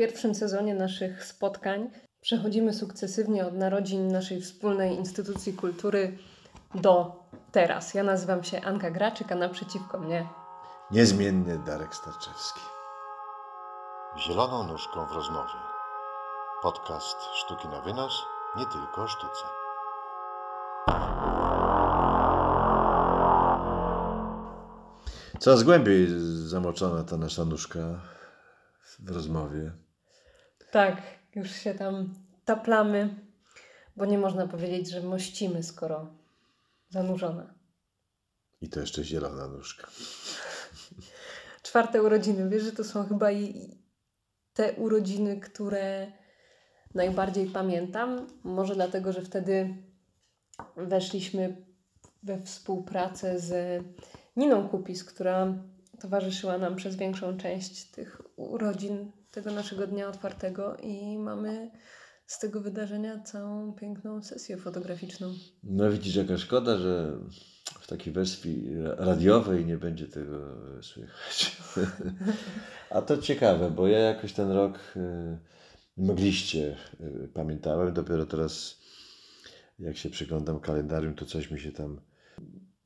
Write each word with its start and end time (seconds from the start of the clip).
pierwszym 0.00 0.34
sezonie 0.34 0.74
naszych 0.74 1.24
spotkań 1.24 1.90
przechodzimy 2.20 2.72
sukcesywnie 2.72 3.46
od 3.46 3.54
narodzin 3.54 4.08
naszej 4.08 4.40
wspólnej 4.40 4.94
instytucji 4.94 5.52
kultury 5.52 6.18
do 6.74 7.22
teraz. 7.52 7.94
Ja 7.94 8.02
nazywam 8.02 8.44
się 8.44 8.60
Anka 8.60 8.90
Graczyk, 8.90 9.32
a 9.32 9.34
naprzeciwko 9.34 9.98
mnie 9.98 10.28
Niezmiennie 10.90 11.58
Darek 11.66 11.94
Starczewski. 11.94 12.60
Zieloną 14.18 14.66
nóżką 14.66 15.06
w 15.06 15.12
rozmowie. 15.12 15.60
Podcast 16.62 17.16
Sztuki 17.34 17.68
na 17.68 17.80
wynos, 17.80 18.22
nie 18.56 18.66
tylko 18.66 19.02
o 19.02 19.08
sztuce. 19.08 19.44
Coraz 25.38 25.62
głębiej 25.62 26.06
zamoczona 26.46 27.04
ta 27.04 27.16
nasza 27.16 27.44
nóżka 27.44 27.80
w 28.98 29.10
rozmowie. 29.10 29.72
Tak, 30.70 31.02
już 31.34 31.50
się 31.50 31.74
tam 31.74 32.14
taplamy, 32.44 33.14
bo 33.96 34.06
nie 34.06 34.18
można 34.18 34.46
powiedzieć, 34.46 34.90
że 34.90 35.00
mościmy, 35.02 35.62
skoro 35.62 36.14
zanurzona. 36.88 37.54
I 38.60 38.68
to 38.68 38.80
jeszcze 38.80 39.04
zielona 39.04 39.48
nóżka. 39.48 39.88
Czwarte 41.62 42.02
urodziny, 42.02 42.48
wiesz, 42.48 42.62
że 42.62 42.72
to 42.72 42.84
są 42.84 43.08
chyba 43.08 43.32
i 43.32 43.78
te 44.54 44.72
urodziny, 44.72 45.40
które 45.40 46.12
najbardziej 46.94 47.46
pamiętam. 47.46 48.26
Może 48.44 48.74
dlatego, 48.74 49.12
że 49.12 49.22
wtedy 49.22 49.76
weszliśmy 50.76 51.66
we 52.22 52.42
współpracę 52.42 53.40
z 53.40 53.82
Niną 54.36 54.68
Kupis, 54.68 55.04
która 55.04 55.54
towarzyszyła 56.00 56.58
nam 56.58 56.76
przez 56.76 56.96
większą 56.96 57.36
część 57.36 57.90
tych 57.90 58.22
urodzin 58.36 59.12
tego 59.30 59.52
naszego 59.52 59.86
dnia 59.86 60.08
otwartego 60.08 60.76
i 60.76 61.18
mamy 61.18 61.70
z 62.26 62.38
tego 62.38 62.60
wydarzenia 62.60 63.22
całą 63.22 63.72
piękną 63.72 64.22
sesję 64.22 64.56
fotograficzną. 64.56 65.34
No 65.62 65.90
widzisz, 65.90 66.16
jaka 66.16 66.38
szkoda, 66.38 66.78
że 66.78 67.18
w 67.80 67.86
takiej 67.86 68.12
wersji 68.12 68.68
radiowej 68.96 69.66
nie 69.66 69.78
będzie 69.78 70.06
tego 70.06 70.36
słychać. 70.82 71.56
A 72.90 73.02
to 73.02 73.18
ciekawe, 73.18 73.70
bo 73.70 73.88
ja 73.88 73.98
jakoś 73.98 74.32
ten 74.32 74.50
rok 74.50 74.78
y, 74.96 75.38
mgliście 75.96 76.76
y, 77.00 77.28
pamiętałem. 77.34 77.94
Dopiero 77.94 78.26
teraz, 78.26 78.80
jak 79.78 79.96
się 79.96 80.10
przyglądam 80.10 80.60
kalendarium, 80.60 81.14
to 81.14 81.26
coś 81.26 81.50
mi 81.50 81.60
się 81.60 81.72
tam 81.72 82.00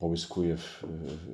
połyskuje 0.05 0.57
w, 0.57 0.83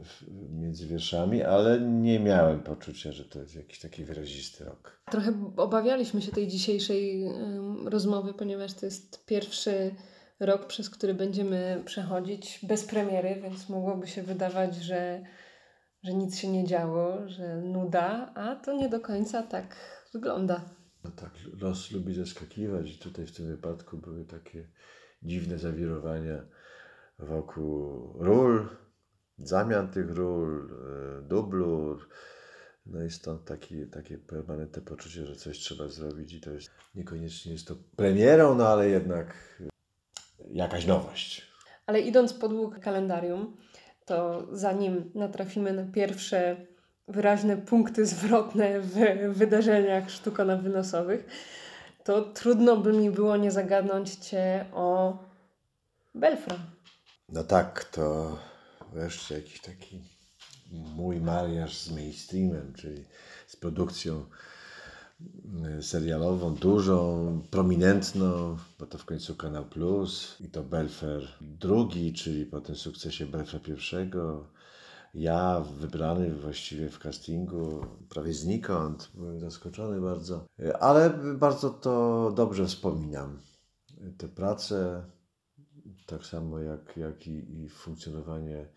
w, 0.04 0.24
między 0.52 0.88
wierszami, 0.88 1.44
ale 1.44 1.80
nie 1.80 2.20
miałem 2.20 2.60
poczucia, 2.60 3.12
że 3.12 3.26
to 3.26 3.40
jest 3.40 3.56
jakiś 3.56 3.80
taki 3.80 4.04
wyrazisty 4.04 4.66
rok. 4.66 5.02
Trochę 5.12 5.54
obawialiśmy 5.58 6.22
się 6.22 6.32
tej 6.32 6.48
dzisiejszej 6.48 7.26
rozmowy, 7.86 8.34
ponieważ 8.34 8.74
to 8.74 8.86
jest 8.86 9.26
pierwszy 9.26 9.96
rok, 10.40 10.68
przez 10.68 10.90
który 10.90 11.14
będziemy 11.14 11.82
przechodzić 11.86 12.60
bez 12.64 12.86
premiery, 12.86 13.42
więc 13.44 13.70
mogłoby 13.70 14.08
się 14.08 14.24
wydawać, 14.24 14.76
że, 14.76 15.24
że 16.04 16.14
nic 16.14 16.38
się 16.38 16.48
nie 16.48 16.68
działo, 16.68 17.28
że 17.28 17.62
nuda, 17.62 18.32
a 18.36 18.56
to 18.56 18.74
nie 18.74 18.90
do 18.90 19.00
końca 19.00 19.44
tak 19.44 19.76
wygląda. 20.14 20.62
No 21.04 21.12
tak, 21.12 21.32
los 21.62 21.92
lubi 21.92 22.14
zaskakiwać 22.14 22.92
i 22.92 22.98
tutaj 23.00 23.26
w 23.26 23.36
tym 23.36 23.48
wypadku 23.48 23.98
były 23.98 24.26
takie 24.26 24.68
dziwne 25.24 25.58
zawirowania 25.58 26.46
wokół 27.22 28.14
ról, 28.20 28.70
zamian 29.38 29.88
tych 29.88 30.16
ról, 30.16 30.70
dublu. 31.24 31.98
No 32.86 33.04
i 33.04 33.10
stąd 33.10 33.46
taki, 33.46 33.88
takie 33.88 34.18
permanentne 34.18 34.82
poczucie, 34.82 35.26
że 35.26 35.36
coś 35.36 35.60
trzeba 35.60 35.88
zrobić 35.88 36.34
i 36.34 36.42
to 36.42 36.52
jest 36.52 36.72
niekoniecznie 36.96 37.52
jest 37.52 37.68
to 37.68 37.76
premierą, 37.96 38.56
no 38.56 38.68
ale 38.68 38.90
jednak 38.90 39.36
jakaś 40.52 40.86
nowość. 40.86 41.52
Ale 41.86 42.00
idąc 42.00 42.34
podług 42.34 42.80
kalendarium, 42.80 43.58
to 44.06 44.48
zanim 44.52 45.12
natrafimy 45.16 45.74
na 45.74 45.86
pierwsze 45.86 46.66
wyraźne 47.08 47.58
punkty 47.58 48.06
zwrotne 48.06 48.82
w 48.82 48.94
wydarzeniach 49.34 50.10
sztukowo-wynosowych, 50.10 51.26
to 52.04 52.22
trudno 52.22 52.78
by 52.78 52.94
mi 52.94 53.12
było 53.12 53.38
nie 53.38 53.52
zagadnąć 53.52 54.16
Cię 54.16 54.66
o 54.74 55.18
Belfra. 56.16 56.56
No 57.32 57.44
tak, 57.44 57.84
to 57.84 58.38
wreszcie 58.94 59.36
jakiś 59.36 59.62
taki 59.62 60.02
mój 60.72 61.22
mariaż 61.22 61.78
z 61.78 61.92
mainstreamem, 61.92 62.74
czyli 62.74 63.06
z 63.48 63.56
produkcją 63.56 64.26
serialową, 65.82 66.56
dużą, 66.56 67.42
prominentną, 67.52 68.58
bo 68.80 68.86
to 68.86 68.98
w 68.98 69.06
końcu 69.06 69.36
Kanal 69.36 69.66
Plus 69.66 70.38
i 70.40 70.50
to 70.50 70.64
Belfer 70.64 71.28
drugi, 71.42 72.14
czyli 72.14 72.46
po 72.46 72.62
tym 72.62 72.76
sukcesie 72.76 73.26
Belfra 73.26 73.60
pierwszego. 73.60 74.48
Ja 75.14 75.60
wybrany 75.80 76.34
właściwie 76.36 76.90
w 76.90 77.00
castingu, 77.00 77.86
prawie 78.10 78.34
znikąd, 78.34 79.12
byłem 79.14 79.40
zaskoczony 79.40 80.02
bardzo, 80.02 80.46
ale 80.80 81.10
bardzo 81.38 81.70
to 81.70 82.32
dobrze 82.36 82.68
wspominam. 82.68 83.40
Te 84.18 84.28
prace, 84.28 85.04
tak 86.06 86.26
samo 86.26 86.60
jak, 86.60 86.98
jak 86.98 87.28
i, 87.28 87.64
i 87.64 87.70
funkcjonowanie 87.70 88.68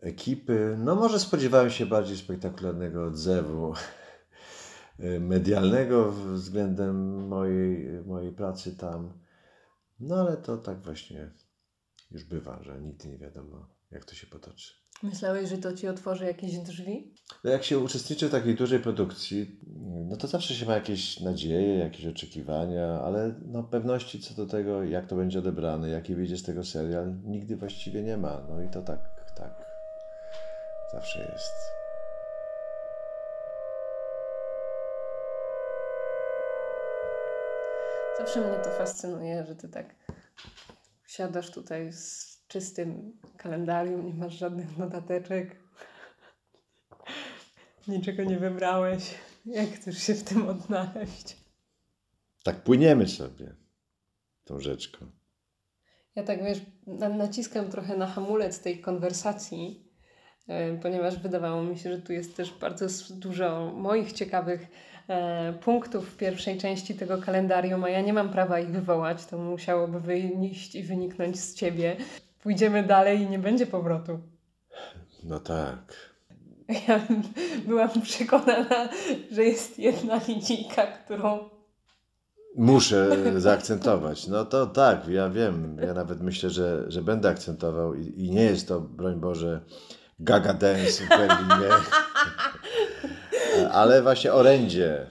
ekipy. 0.00 0.76
No 0.78 0.94
może 0.94 1.20
spodziewałem 1.20 1.70
się 1.70 1.86
bardziej 1.86 2.16
spektakularnego 2.16 3.06
odzewu 3.06 3.74
medialnego 5.20 6.12
względem 6.12 7.26
mojej, 7.28 8.02
mojej 8.06 8.32
pracy 8.32 8.76
tam. 8.76 9.12
No 10.00 10.14
ale 10.16 10.36
to 10.36 10.56
tak 10.56 10.82
właśnie 10.82 11.30
już 12.10 12.24
bywa, 12.24 12.62
że 12.62 12.80
nigdy 12.80 13.08
nie 13.08 13.18
wiadomo, 13.18 13.68
jak 13.90 14.04
to 14.04 14.14
się 14.14 14.26
potoczy. 14.26 14.83
Myślałeś, 15.02 15.50
że 15.50 15.58
to 15.58 15.72
ci 15.72 15.88
otworzy 15.88 16.24
jakieś 16.24 16.58
drzwi? 16.58 17.14
No 17.44 17.50
jak 17.50 17.64
się 17.64 17.78
uczestniczy 17.78 18.28
w 18.28 18.30
takiej 18.30 18.54
dużej 18.54 18.80
produkcji, 18.80 19.60
no 20.08 20.16
to 20.16 20.26
zawsze 20.26 20.54
się 20.54 20.66
ma 20.66 20.74
jakieś 20.74 21.20
nadzieje, 21.20 21.78
jakieś 21.78 22.06
oczekiwania, 22.06 23.00
ale 23.00 23.34
no 23.46 23.62
pewności 23.62 24.20
co 24.20 24.34
do 24.34 24.46
tego, 24.46 24.84
jak 24.84 25.06
to 25.06 25.16
będzie 25.16 25.38
odebrane, 25.38 25.88
jaki 25.88 26.14
wyjdzie 26.14 26.36
z 26.36 26.42
tego 26.42 26.64
serial, 26.64 27.14
nigdy 27.24 27.56
właściwie 27.56 28.02
nie 28.02 28.16
ma. 28.16 28.46
No 28.48 28.62
i 28.62 28.68
to 28.68 28.82
tak, 28.82 29.00
tak 29.36 29.64
zawsze 30.92 31.18
jest. 31.32 31.54
Zawsze 38.18 38.40
mnie 38.40 38.58
to 38.64 38.70
fascynuje, 38.70 39.44
że 39.44 39.56
ty 39.56 39.68
tak 39.68 39.94
siadasz 41.06 41.50
tutaj 41.50 41.92
z 41.92 42.33
czystym 42.54 43.12
kalendarium, 43.36 44.06
nie 44.06 44.14
masz 44.14 44.34
żadnych 44.34 44.78
notateczek, 44.78 45.56
niczego 47.88 48.24
nie 48.24 48.38
wybrałeś. 48.38 49.14
Jak 49.46 49.68
chcesz 49.68 49.98
się 49.98 50.14
w 50.14 50.24
tym 50.24 50.48
odnaleźć? 50.48 51.36
Tak 52.44 52.62
płyniemy 52.62 53.08
sobie 53.08 53.56
tą 54.44 54.60
rzeczką. 54.60 55.06
Ja 56.14 56.22
tak 56.22 56.44
wiesz, 56.44 56.60
naciskam 57.16 57.70
trochę 57.70 57.96
na 57.96 58.06
hamulec 58.06 58.60
tej 58.60 58.80
konwersacji, 58.80 59.92
ponieważ 60.82 61.18
wydawało 61.18 61.62
mi 61.62 61.78
się, 61.78 61.90
że 61.90 62.02
tu 62.02 62.12
jest 62.12 62.36
też 62.36 62.52
bardzo 62.52 62.86
dużo 63.10 63.72
moich 63.76 64.12
ciekawych 64.12 64.66
e, 65.08 65.52
punktów 65.52 66.10
w 66.10 66.16
pierwszej 66.16 66.58
części 66.58 66.94
tego 66.94 67.18
kalendarium, 67.18 67.84
a 67.84 67.88
ja 67.88 68.00
nie 68.00 68.12
mam 68.12 68.30
prawa 68.30 68.60
ich 68.60 68.70
wywołać, 68.70 69.26
to 69.26 69.38
musiałoby 69.38 70.00
wyjść 70.00 70.74
i 70.74 70.82
wyniknąć 70.82 71.40
z 71.40 71.54
ciebie. 71.54 71.96
Pójdziemy 72.44 72.82
dalej 72.82 73.20
i 73.20 73.30
nie 73.30 73.38
będzie 73.38 73.66
powrotu. 73.66 74.18
No 75.24 75.40
tak. 75.40 76.14
Ja 76.88 77.00
byłam 77.66 78.02
przekonana, 78.02 78.88
że 79.30 79.44
jest 79.44 79.78
jedna 79.78 80.20
linijka, 80.28 80.86
którą 80.86 81.50
Muszę 82.56 83.08
zaakcentować. 83.40 84.26
No 84.26 84.44
to 84.44 84.66
tak, 84.66 85.08
ja 85.08 85.30
wiem. 85.30 85.76
Ja 85.86 85.94
nawet 85.94 86.20
myślę, 86.20 86.50
że, 86.50 86.84
że 86.88 87.02
będę 87.02 87.28
akcentował 87.28 87.94
i, 87.94 88.24
i 88.24 88.30
nie 88.30 88.42
jest 88.42 88.68
to, 88.68 88.80
broń 88.80 89.20
Boże, 89.20 89.60
Gaga 90.18 90.54
Dance 90.54 91.04
w 91.04 91.08
Berlinie. 91.08 91.70
Ale 93.72 94.02
właśnie 94.02 94.32
orędzie. 94.32 95.06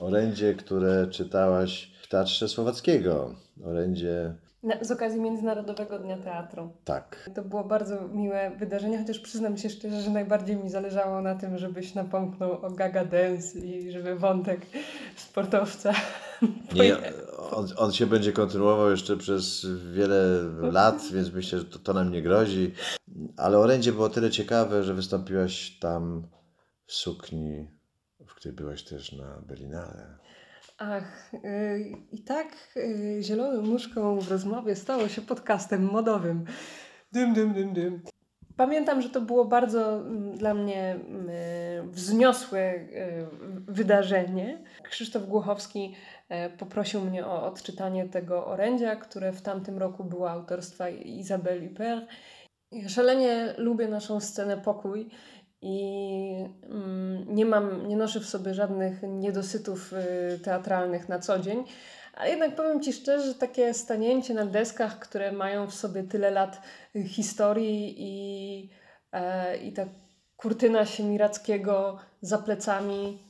Orędzie, 0.00 0.54
które 0.54 1.06
czytałaś 1.06 1.92
w 2.02 2.08
Teatrze 2.08 2.48
Słowackiego. 2.48 3.34
Orędzie... 3.64 4.34
Z 4.80 4.90
okazji 4.90 5.20
Międzynarodowego 5.20 5.98
Dnia 5.98 6.16
Teatru. 6.16 6.70
Tak. 6.84 7.30
To 7.34 7.42
było 7.42 7.64
bardzo 7.64 8.08
miłe 8.08 8.50
wydarzenie, 8.58 8.98
chociaż 8.98 9.18
przyznam 9.18 9.56
się 9.56 9.70
szczerze, 9.70 10.00
że 10.00 10.10
najbardziej 10.10 10.56
mi 10.56 10.70
zależało 10.70 11.22
na 11.22 11.34
tym, 11.34 11.58
żebyś 11.58 11.94
napomknął 11.94 12.52
o 12.52 12.70
Gaga 12.70 13.04
Dance 13.04 13.58
i 13.58 13.92
żeby 13.92 14.16
wątek 14.16 14.60
sportowca... 15.16 15.92
Nie, 16.74 16.96
on, 17.50 17.66
on 17.76 17.92
się 17.92 18.06
będzie 18.06 18.32
kontynuował 18.32 18.90
jeszcze 18.90 19.16
przez 19.16 19.66
wiele 19.92 20.42
lat, 20.72 21.02
więc 21.14 21.32
myślę, 21.32 21.58
że 21.58 21.64
to, 21.64 21.78
to 21.78 21.92
nam 21.92 22.12
nie 22.12 22.22
grozi. 22.22 22.72
Ale 23.36 23.58
orędzie 23.58 23.92
było 23.92 24.08
tyle 24.08 24.30
ciekawe, 24.30 24.84
że 24.84 24.94
wystąpiłaś 24.94 25.78
tam 25.78 26.28
w 26.86 26.92
sukni, 26.92 27.68
w 28.26 28.34
której 28.34 28.56
byłaś 28.56 28.82
też 28.82 29.12
na 29.12 29.42
Berlinale. 29.46 30.18
Ach, 30.78 31.32
yy, 31.32 31.92
i 32.12 32.22
tak 32.22 32.46
yy, 32.76 33.22
zieloną 33.22 33.62
nóżką 33.62 34.20
w 34.20 34.30
rozmowie 34.30 34.76
stało 34.76 35.08
się 35.08 35.22
podcastem 35.22 35.82
modowym. 35.82 36.44
Dym, 37.12 37.34
dym, 37.34 37.54
dym, 37.54 37.72
dym. 37.72 38.02
Pamiętam, 38.56 39.02
że 39.02 39.08
to 39.08 39.20
było 39.20 39.44
bardzo 39.44 39.96
mm, 39.96 40.36
dla 40.36 40.54
mnie 40.54 40.98
yy, 41.82 41.90
wzniosłe 41.90 42.74
y, 42.74 43.26
wydarzenie. 43.68 44.64
Krzysztof 44.82 45.26
Głuchowski 45.26 45.94
y, 46.46 46.56
poprosił 46.58 47.00
mnie 47.00 47.26
o 47.26 47.46
odczytanie 47.46 48.08
tego 48.08 48.46
orędzia, 48.46 48.96
które 48.96 49.32
w 49.32 49.42
tamtym 49.42 49.78
roku 49.78 50.04
było 50.04 50.30
autorstwa 50.30 50.88
Izabeli 50.88 51.68
Per. 51.68 52.06
Szalenie 52.88 53.54
lubię 53.56 53.88
naszą 53.88 54.20
scenę 54.20 54.56
pokój 54.56 55.08
i 55.62 56.44
mm, 56.62 57.34
nie 57.34 57.46
mam, 57.46 57.86
nie 57.86 57.96
noszę 57.96 58.20
w 58.20 58.26
sobie 58.26 58.54
żadnych 58.54 59.02
niedosytów 59.02 59.92
y, 59.92 60.38
teatralnych 60.38 61.08
na 61.08 61.18
co 61.18 61.38
dzień. 61.38 61.64
Ale 62.14 62.30
jednak 62.30 62.56
powiem 62.56 62.82
Ci 62.82 62.92
szczerze, 62.92 63.26
że 63.26 63.34
takie 63.34 63.74
stanięcie 63.74 64.34
na 64.34 64.46
deskach, 64.46 64.98
które 64.98 65.32
mają 65.32 65.66
w 65.66 65.74
sobie 65.74 66.02
tyle 66.02 66.30
lat 66.30 66.62
y, 66.96 67.04
historii 67.04 67.94
i, 67.98 68.70
e, 69.12 69.56
i 69.56 69.72
ta 69.72 69.86
kurtyna 70.36 70.86
Siemirackiego 70.86 71.98
za 72.20 72.38
plecami, 72.38 73.28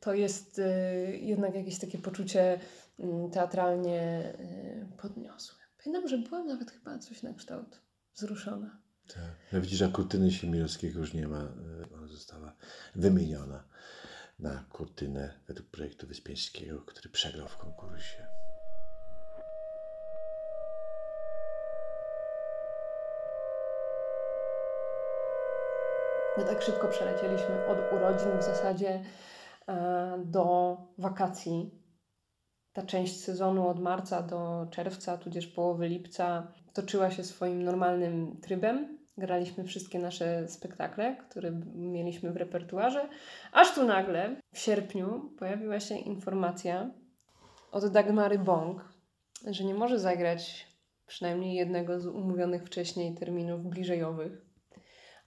to 0.00 0.14
jest 0.14 0.58
y, 0.58 0.62
jednak 1.20 1.54
jakieś 1.54 1.78
takie 1.78 1.98
poczucie 1.98 2.60
y, 3.00 3.30
teatralnie 3.32 4.32
podniosłe. 5.02 5.64
Pamiętam, 5.84 6.08
że 6.08 6.18
byłam 6.18 6.46
nawet 6.46 6.70
chyba 6.70 6.98
coś 6.98 7.22
na 7.22 7.34
kształt 7.34 7.80
wzruszona. 8.14 8.83
Tak. 9.08 9.36
No 9.52 9.60
widzisz, 9.60 9.78
że 9.78 9.88
kurtyny 9.88 10.32
Siemielskiego 10.32 11.00
już 11.00 11.14
nie 11.14 11.28
ma. 11.28 11.38
e, 11.38 11.94
Ona 11.94 12.06
została 12.06 12.52
wymieniona 12.94 13.64
na 14.38 14.64
kurtynę 14.70 15.40
według 15.46 15.70
projektu 15.70 16.06
Wyspiańskiego, 16.06 16.82
który 16.82 17.08
przegrał 17.08 17.48
w 17.48 17.56
konkursie. 17.56 18.26
No 26.38 26.44
tak 26.44 26.62
szybko 26.62 26.88
przelecieliśmy 26.88 27.66
od 27.66 27.92
urodzin 27.92 28.38
w 28.38 28.42
zasadzie 28.42 29.02
e, 29.68 30.22
do 30.24 30.76
wakacji. 30.98 31.70
Ta 32.72 32.82
część 32.82 33.20
sezonu 33.24 33.68
od 33.68 33.80
marca 33.80 34.22
do 34.22 34.66
czerwca, 34.70 35.18
tudzież 35.18 35.46
połowy 35.46 35.88
lipca, 35.88 36.52
toczyła 36.74 37.10
się 37.10 37.24
swoim 37.24 37.62
normalnym 37.62 38.36
trybem. 38.40 38.98
Graliśmy 39.18 39.64
wszystkie 39.64 39.98
nasze 39.98 40.48
spektakle, 40.48 41.16
które 41.16 41.50
mieliśmy 41.74 42.32
w 42.32 42.36
repertuarze, 42.36 43.08
aż 43.52 43.74
tu 43.74 43.84
nagle 43.84 44.36
w 44.52 44.58
sierpniu 44.58 45.30
pojawiła 45.38 45.80
się 45.80 45.96
informacja 45.96 46.90
od 47.72 47.86
Dagmary 47.86 48.38
Bong, 48.38 48.88
że 49.46 49.64
nie 49.64 49.74
może 49.74 49.98
zagrać 49.98 50.66
przynajmniej 51.06 51.54
jednego 51.54 52.00
z 52.00 52.06
umówionych 52.06 52.64
wcześniej 52.64 53.14
terminów 53.14 53.66
bliżejowych. 53.66 54.32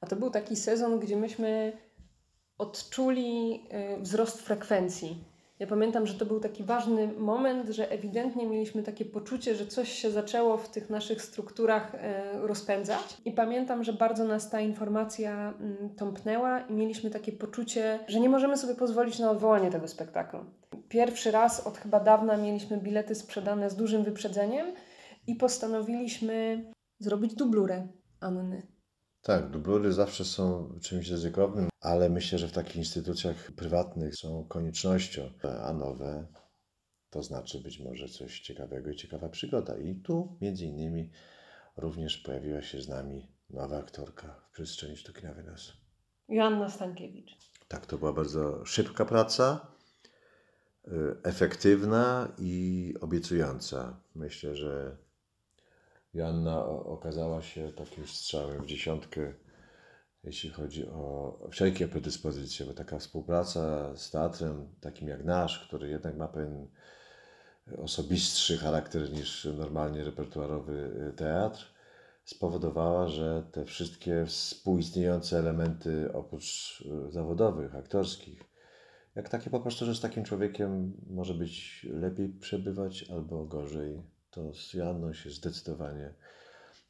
A 0.02 0.08
to 0.08 0.16
był 0.16 0.30
taki 0.30 0.56
sezon, 0.56 1.00
gdzie 1.00 1.18
myśmy 1.18 1.78
odczuli 2.58 3.62
y, 3.98 4.02
wzrost 4.02 4.42
frekwencji. 4.42 5.24
Ja 5.60 5.68
pamiętam, 5.68 6.08
że 6.08 6.14
to 6.14 6.26
był 6.26 6.40
taki 6.40 6.64
ważny 6.64 7.08
moment, 7.08 7.70
że 7.70 7.92
ewidentnie 7.92 8.48
mieliśmy 8.48 8.84
takie 8.84 9.06
poczucie, 9.06 9.56
że 9.56 9.68
coś 9.68 9.92
się 9.92 10.12
zaczęło 10.12 10.58
w 10.58 10.70
tych 10.70 10.90
naszych 10.90 11.22
strukturach 11.22 11.96
y, 11.96 11.98
rozpędzać. 12.48 13.18
I 13.26 13.32
pamiętam, 13.32 13.84
że 13.84 13.94
bardzo 13.94 14.24
nas 14.24 14.50
ta 14.50 14.62
informacja 14.62 15.54
mm, 15.60 15.96
tąpnęła 15.96 16.60
i 16.60 16.74
mieliśmy 16.74 17.10
takie 17.10 17.32
poczucie, 17.32 18.00
że 18.08 18.20
nie 18.20 18.30
możemy 18.30 18.58
sobie 18.58 18.76
pozwolić 18.76 19.20
na 19.20 19.32
odwołanie 19.32 19.72
tego 19.72 19.88
spektaklu. 19.88 20.40
Pierwszy 20.90 21.32
raz 21.32 21.68
od 21.68 21.78
chyba 21.78 22.00
dawna 22.00 22.38
mieliśmy 22.38 22.78
bilety 22.78 23.16
sprzedane 23.16 23.70
z 23.70 23.76
dużym 23.76 24.04
wyprzedzeniem 24.04 24.68
i 25.28 25.36
postanowiliśmy 25.36 26.66
zrobić 27.00 27.36
dublurę 27.36 27.88
Anny. 28.20 28.77
Tak, 29.28 29.50
dublury 29.50 29.94
zawsze 29.94 30.26
są 30.26 30.74
czymś 30.82 31.10
ryzykownym, 31.10 31.70
ale 31.82 32.10
myślę, 32.10 32.40
że 32.40 32.48
w 32.48 32.52
takich 32.52 32.76
instytucjach 32.76 33.52
prywatnych 33.52 34.16
są 34.16 34.46
koniecznością, 34.46 35.32
a 35.64 35.74
nowe 35.74 36.28
to 37.10 37.24
znaczy 37.24 37.62
być 37.62 37.80
może 37.80 38.08
coś 38.08 38.40
ciekawego 38.40 38.92
i 38.92 38.96
ciekawa 38.96 39.30
przygoda. 39.30 39.78
I 39.78 39.96
tu 39.96 40.38
między 40.42 40.66
innymi 40.66 41.12
również 41.78 42.18
pojawiła 42.18 42.62
się 42.62 42.82
z 42.82 42.90
nami 42.90 43.28
nowa 43.50 43.78
aktorka 43.78 44.42
w 44.50 44.52
przestrzeni 44.52 44.98
sztuki 44.98 45.24
na 45.24 45.34
wynos. 45.34 45.74
Joanna 46.30 46.70
Stankiewicz. 46.70 47.38
Tak, 47.68 47.86
to 47.86 47.98
była 47.98 48.14
bardzo 48.14 48.66
szybka 48.66 49.06
praca, 49.06 49.72
y, 50.88 50.92
efektywna 51.24 52.32
i 52.38 52.94
obiecująca. 53.02 54.00
Myślę, 54.16 54.56
że 54.56 54.98
Joanna 56.18 56.66
okazała 56.66 57.42
się 57.42 57.72
takim 57.72 58.08
strzałem 58.08 58.62
w 58.62 58.66
dziesiątkę, 58.66 59.34
jeśli 60.24 60.50
chodzi 60.50 60.88
o 60.88 61.40
wszelkie 61.52 61.88
predyspozycje, 61.88 62.66
bo 62.66 62.74
taka 62.74 63.00
współpraca 63.00 63.96
z 63.96 64.12
teatrem 64.12 64.68
takim 64.82 65.08
jak 65.08 65.24
nasz, 65.24 65.68
który 65.68 65.90
jednak 65.90 66.18
ma 66.18 66.28
pewien 66.28 66.68
osobistszy 67.78 68.58
charakter 68.58 69.12
niż 69.12 69.46
normalnie 69.46 70.04
repertuarowy 70.04 71.08
y, 71.10 71.14
teatr, 71.14 71.74
spowodowała, 72.24 73.08
że 73.08 73.44
te 73.52 73.66
wszystkie 73.66 74.26
współistniejące 74.26 75.40
elementy 75.40 76.14
oprócz 76.14 76.82
y, 77.08 77.12
zawodowych, 77.12 77.76
aktorskich, 77.76 78.44
jak 79.16 79.30
takie 79.30 79.50
po 79.50 79.60
prostu, 79.60 79.86
że 79.86 79.96
z 79.96 80.02
takim 80.02 80.24
człowiekiem 80.24 80.94
może 81.10 81.34
być 81.34 81.88
lepiej 81.90 82.30
przebywać 82.30 83.10
albo 83.12 83.46
gorzej, 83.46 84.02
to 84.32 84.54
z 84.54 84.74
Joanną 84.74 85.14
się 85.14 85.30
zdecydowanie 85.30 86.14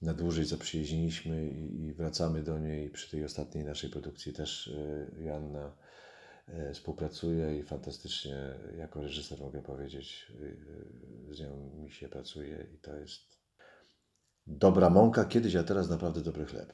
na 0.01 0.13
dłużej 0.13 0.45
zaprzyjaźniliśmy 0.45 1.47
i, 1.49 1.81
i 1.81 1.93
wracamy 1.93 2.43
do 2.43 2.59
niej. 2.59 2.89
Przy 2.89 3.11
tej 3.11 3.25
ostatniej 3.25 3.65
naszej 3.65 3.89
produkcji 3.89 4.33
też 4.33 4.67
y, 4.67 5.11
Joanna 5.19 5.75
y, 6.49 6.73
współpracuje 6.73 7.59
i 7.59 7.63
fantastycznie 7.63 8.35
jako 8.77 9.01
reżyser 9.01 9.39
mogę 9.39 9.61
powiedzieć, 9.61 10.31
y, 11.29 11.35
z 11.35 11.39
nią 11.39 11.71
mi 11.75 11.91
się 11.91 12.09
pracuje 12.09 12.67
i 12.75 12.77
to 12.77 12.95
jest 12.95 13.21
dobra 14.47 14.89
mąka 14.89 15.25
kiedyś, 15.25 15.55
a 15.55 15.63
teraz 15.63 15.89
naprawdę 15.89 16.21
dobry 16.21 16.45
chleb. 16.45 16.73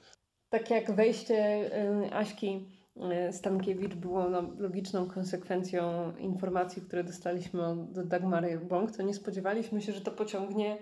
Tak 0.49 0.69
jak 0.69 0.95
wejście 0.95 1.69
y, 2.05 2.13
Aśki 2.13 2.82
Stankiewicz 3.31 3.95
było 3.95 4.29
no, 4.29 4.41
logiczną 4.57 5.07
konsekwencją 5.09 6.13
informacji, 6.17 6.81
które 6.81 7.03
dostaliśmy 7.03 7.65
od 7.65 8.07
Dagmary 8.07 8.59
Bąk, 8.59 8.97
to 8.97 9.03
nie 9.03 9.13
spodziewaliśmy 9.13 9.81
się, 9.81 9.91
że 9.91 10.01
to 10.01 10.11
pociągnie 10.11 10.77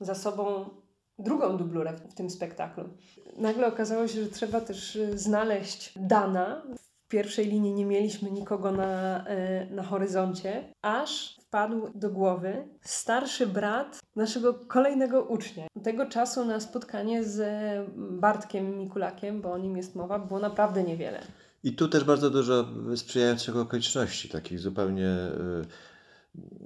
za 0.00 0.14
sobą 0.14 0.70
drugą 1.18 1.56
dublurę 1.56 1.92
w, 1.92 2.14
tym 2.14 2.30
spektaklu. 2.30 2.84
Nagle 3.36 3.66
okazało 3.66 4.08
się, 4.08 4.24
że 4.24 4.30
trzeba 4.30 4.60
też 4.60 4.96
y, 4.96 5.18
znaleźć 5.18 5.92
Dana. 5.96 6.62
W 7.04 7.08
pierwszej 7.08 7.46
linii 7.46 7.72
nie 7.72 7.86
mieliśmy 7.86 8.30
nikogo 8.30 8.72
na, 8.72 9.24
y, 9.28 9.74
na 9.74 9.82
horyzoncie, 9.82 10.74
aż 10.82 11.36
wpadł 11.40 11.90
do 11.94 12.10
głowy 12.10 12.68
starszy 12.80 13.46
brat 13.46 14.00
naszego 14.16 14.54
kolejnego 14.54 15.22
ucznia. 15.22 15.66
Tego 15.82 16.06
czasu 16.06 16.44
na 16.44 16.60
spotkanie 16.60 17.24
z 17.24 17.40
Bartkiem 17.96 18.78
Mikulakiem, 18.78 19.40
bo 19.40 19.52
o 19.52 19.58
nim 19.58 19.76
jest 19.76 19.94
mowa, 19.94 20.18
było 20.18 20.40
naprawdę 20.40 20.82
niewiele. 20.82 21.20
I 21.64 21.72
tu 21.72 21.88
też 21.88 22.04
bardzo 22.04 22.30
dużo 22.30 22.68
sprzyjających 22.96 23.56
okoliczności, 23.56 24.28
takich 24.28 24.60
zupełnie 24.60 25.08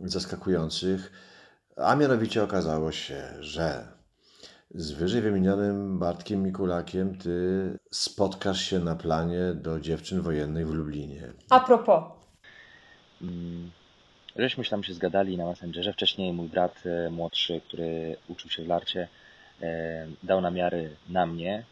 y, 0.04 0.08
zaskakujących. 0.10 1.12
A 1.76 1.96
mianowicie 1.96 2.42
okazało 2.42 2.92
się, 2.92 3.22
że 3.40 3.88
z 4.74 4.90
wyżej 4.90 5.22
wymienionym 5.22 5.98
Bartkiem 5.98 6.42
Mikulakiem 6.42 7.18
ty 7.18 7.78
spotkasz 7.90 8.60
się 8.60 8.78
na 8.78 8.96
planie 8.96 9.54
do 9.54 9.80
dziewczyn 9.80 10.20
wojennych 10.20 10.68
w 10.68 10.74
Lublinie. 10.74 11.32
A 11.50 11.60
propos, 11.60 12.02
Mm, 13.22 13.70
Żeśmy 14.36 14.64
się 14.64 14.70
tam 14.70 14.84
się 14.84 14.94
zgadali 14.94 15.36
na 15.36 15.46
Messengerze. 15.46 15.92
Wcześniej 15.92 16.32
mój 16.32 16.48
brat 16.48 16.82
e, 16.86 17.10
młodszy, 17.10 17.60
który 17.68 18.16
uczył 18.28 18.50
się 18.50 18.64
w 18.64 18.66
Larcie, 18.68 19.08
e, 19.62 20.06
dał 20.22 20.40
namiary 20.40 20.96
na 21.08 21.26
mnie, 21.26 21.64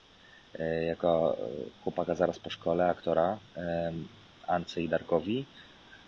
jako 0.87 1.37
e, 1.39 1.45
chłopaka 1.83 2.15
zaraz 2.15 2.39
po 2.39 2.51
szkole, 2.51 2.87
aktora, 2.87 3.39
e, 3.57 3.93
Ance 4.47 4.83
i 4.83 4.89
Darkowi. 4.89 5.45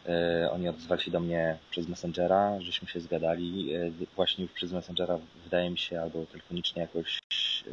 E, 0.08 0.50
Oni 0.50 0.68
odezwali 0.68 1.02
się 1.02 1.10
do 1.10 1.20
mnie 1.20 1.58
przez 1.70 1.88
Messengera, 1.88 2.60
żeśmy 2.60 2.88
się 2.88 3.00
zgadali. 3.00 3.74
E, 3.74 3.90
Właśnie 4.16 4.44
już 4.44 4.52
przez 4.52 4.72
Messengera, 4.72 5.18
wydaje 5.44 5.70
mi 5.70 5.78
się, 5.78 6.00
albo 6.00 6.26
telefonicznie 6.26 6.82
jakoś 6.82 7.18
e, 7.66 7.70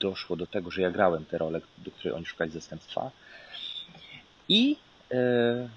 doszło 0.00 0.36
do 0.36 0.46
tego, 0.46 0.70
że 0.70 0.82
ja 0.82 0.90
grałem 0.90 1.24
tę 1.24 1.38
rolę, 1.38 1.60
do 1.78 1.90
której 1.90 2.12
oni 2.16 2.26
szukali 2.26 2.50
zastępstwa. 2.50 3.10
I 4.48 4.76
e, 5.12 5.68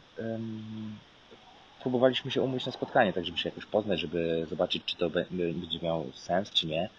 próbowaliśmy 1.81 2.31
się 2.31 2.41
umówić 2.41 2.65
na 2.65 2.71
spotkanie, 2.71 3.13
tak 3.13 3.25
żeby 3.25 3.37
się 3.37 3.49
jakoś 3.49 3.65
poznać, 3.65 3.99
żeby 3.99 4.45
zobaczyć, 4.49 4.83
czy 4.85 4.95
to 4.97 5.09
będzie 5.09 5.79
miało 5.81 6.05
sens, 6.13 6.51
czy 6.51 6.67
nie. 6.67 6.89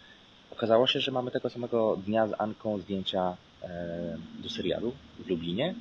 Okazało 0.59 0.87
się, 0.87 1.01
że 1.01 1.11
mamy 1.11 1.31
tego 1.31 1.51
samego 1.51 1.97
dnia 2.07 2.27
z 2.27 2.41
Anką 2.41 2.79
zdjęcia 2.79 3.37
do 4.39 4.51
serialu 4.51 4.93
w 5.19 5.29
Lublinie 5.29 5.75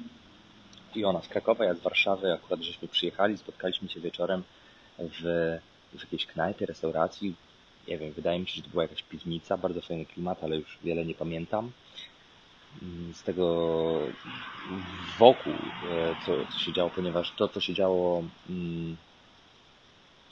i 0.96 1.05
ona 1.05 1.22
z 1.22 1.27
Krakowa, 1.27 1.65
ja 1.65 1.74
z 1.74 1.79
Warszawy. 1.79 2.34
Akurat 2.34 2.62
żeśmy 2.62 2.88
przyjechali, 2.88 3.38
spotkaliśmy 3.38 3.89
się 3.89 4.00
wieczorem 4.00 4.43
w, 5.00 5.22
w 5.93 6.01
jakiejś 6.01 6.25
knajpie, 6.25 6.65
restauracji. 6.65 7.36
Nie 7.88 7.98
wiem, 7.98 8.12
wydaje 8.12 8.39
mi 8.39 8.48
się, 8.48 8.55
że 8.55 8.62
to 8.62 8.69
była 8.69 8.84
jakaś 8.84 9.03
piwnica, 9.03 9.57
bardzo 9.57 9.81
fajny 9.81 10.05
klimat, 10.05 10.43
ale 10.43 10.57
już 10.57 10.77
wiele 10.84 11.05
nie 11.05 11.15
pamiętam. 11.15 11.72
Mm, 12.81 13.13
z 13.13 13.24
tego 13.24 13.46
wokół, 15.19 15.53
e, 15.53 16.15
co, 16.25 16.53
co 16.53 16.60
się 16.60 16.74
działo, 16.74 16.89
ponieważ 16.89 17.34
to, 17.38 17.48
co 17.48 17.62
się 17.62 17.74
działo 17.74 18.24
mm, 18.50 18.98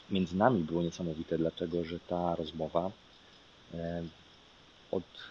między 0.10 0.38
nami 0.38 0.64
było 0.64 0.84
niesamowite, 0.84 1.38
dlatego 1.38 1.86
że 1.86 2.00
ta 2.00 2.36
rozmowa 2.36 2.92
od 4.96 5.30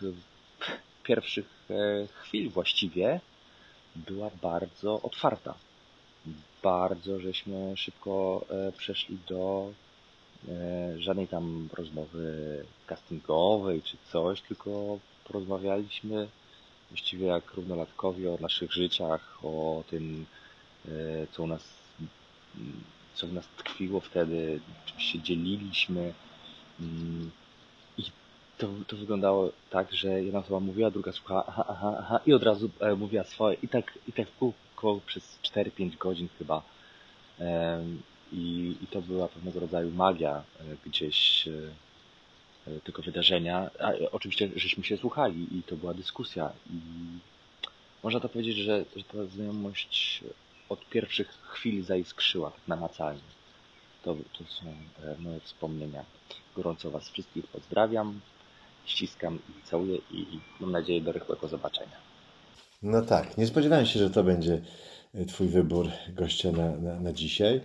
pierwszych 1.02 1.47
e, 1.71 2.06
chwil 2.06 2.50
właściwie 2.50 3.21
była 3.97 4.30
bardzo 4.42 5.02
otwarta. 5.02 5.54
Bardzo 6.62 7.21
żeśmy 7.21 7.76
szybko 7.76 8.47
przeszli 8.76 9.18
do 9.28 9.73
żadnej 10.99 11.28
tam 11.28 11.68
rozmowy 11.73 12.64
castingowej 12.87 13.83
czy 13.83 13.97
coś, 14.12 14.40
tylko 14.40 14.99
porozmawialiśmy 15.25 16.28
właściwie 16.90 17.26
jak 17.26 17.54
równolatkowie 17.54 18.33
o 18.33 18.38
naszych 18.40 18.73
życiach, 18.73 19.38
o 19.44 19.85
tym, 19.90 20.26
e, 20.88 20.90
co 21.33 21.42
u 21.42 21.47
nas, 21.47 21.62
co 23.14 23.26
w 23.26 23.33
nas 23.33 23.47
tkwiło 23.56 24.00
wtedy, 24.00 24.61
czym 24.87 25.00
się 25.00 25.21
dzieliliśmy. 25.21 26.14
To, 28.58 28.68
to 28.87 28.96
wyglądało 28.96 29.52
tak, 29.70 29.94
że 29.94 30.23
jedna 30.23 30.38
osoba 30.38 30.61
mówiła, 30.61 30.90
druga 30.90 31.12
słuchała, 31.12 31.44
aha, 31.46 31.64
aha, 31.68 31.96
aha, 31.99 32.20
i 32.26 32.32
od 32.32 32.42
razu 32.42 32.70
e, 32.80 32.94
mówiła 32.94 33.25
swoje. 33.25 33.56
I 33.62 33.68
tak, 33.68 33.99
i 34.08 34.12
tak 34.12 34.28
w 34.28 34.38
kółko 34.38 35.00
przez 35.06 35.38
4-5 35.42 35.99
godzin 35.99 36.28
chyba. 36.38 36.62
I, 38.32 38.76
I 38.82 38.87
to 38.87 39.02
była 39.02 39.28
pewnego 39.28 39.61
rodzaju 39.61 39.90
magia 39.90 40.37
e, 40.37 40.42
gdzieś 40.87 41.49
E, 42.66 42.80
tego 42.80 43.02
wydarzenia. 43.02 43.70
A, 43.80 43.92
oczywiście, 44.12 44.50
żeśmy 44.56 44.84
się 44.84 44.96
słuchali 44.96 45.58
i 45.58 45.62
to 45.62 45.76
była 45.76 45.94
dyskusja. 45.94 46.52
I 46.70 46.78
można 48.02 48.20
to 48.20 48.28
powiedzieć, 48.28 48.56
że, 48.56 48.84
że 48.96 49.04
ta 49.04 49.25
znajomość 49.26 50.25
od 50.68 50.88
pierwszych 50.88 51.28
chwil 51.28 51.84
zaiskrzyła 51.84 52.50
tak 52.50 52.68
namacalnie. 52.68 53.20
To, 54.02 54.16
to 54.38 54.44
są 54.44 54.66
e, 55.02 55.16
moje 55.18 55.40
wspomnienia. 55.40 56.04
Gorąco 56.56 56.90
Was 56.90 57.08
wszystkich 57.08 57.46
pozdrawiam, 57.46 58.20
ściskam 58.87 59.35
i 59.35 59.69
całuję 59.69 59.99
i 60.11 60.41
mam 60.61 60.73
nadzieję 60.73 61.00
do 61.00 61.12
rychłego 61.12 61.49
zobaczenia. 61.49 61.97
No 62.83 63.03
tak, 63.03 63.38
nie 63.38 63.47
spodziewałem 63.47 63.87
się, 63.87 63.99
że 63.99 64.11
to 64.11 64.25
będzie 64.25 64.61
Twój 65.29 65.49
wybór 65.49 65.88
gościa 66.09 66.53
na, 66.53 66.76
na, 66.76 67.00
na 67.00 67.12
dzisiaj. 67.12 67.61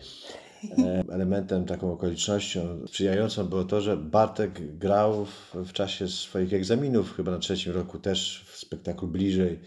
E, 0.77 1.03
elementem, 1.15 1.65
taką 1.65 1.93
okolicznością 1.93 2.87
sprzyjającą 2.87 3.45
było 3.45 3.63
to, 3.63 3.81
że 3.81 3.97
Bartek 3.97 4.77
grał 4.77 5.25
w, 5.25 5.55
w 5.55 5.73
czasie 5.73 6.07
swoich 6.07 6.53
egzaminów, 6.53 7.15
chyba 7.15 7.31
na 7.31 7.39
trzecim 7.39 7.73
roku 7.73 7.99
też 7.99 8.45
w 8.47 8.57
spektaklu 8.57 9.07
bliżej. 9.07 9.59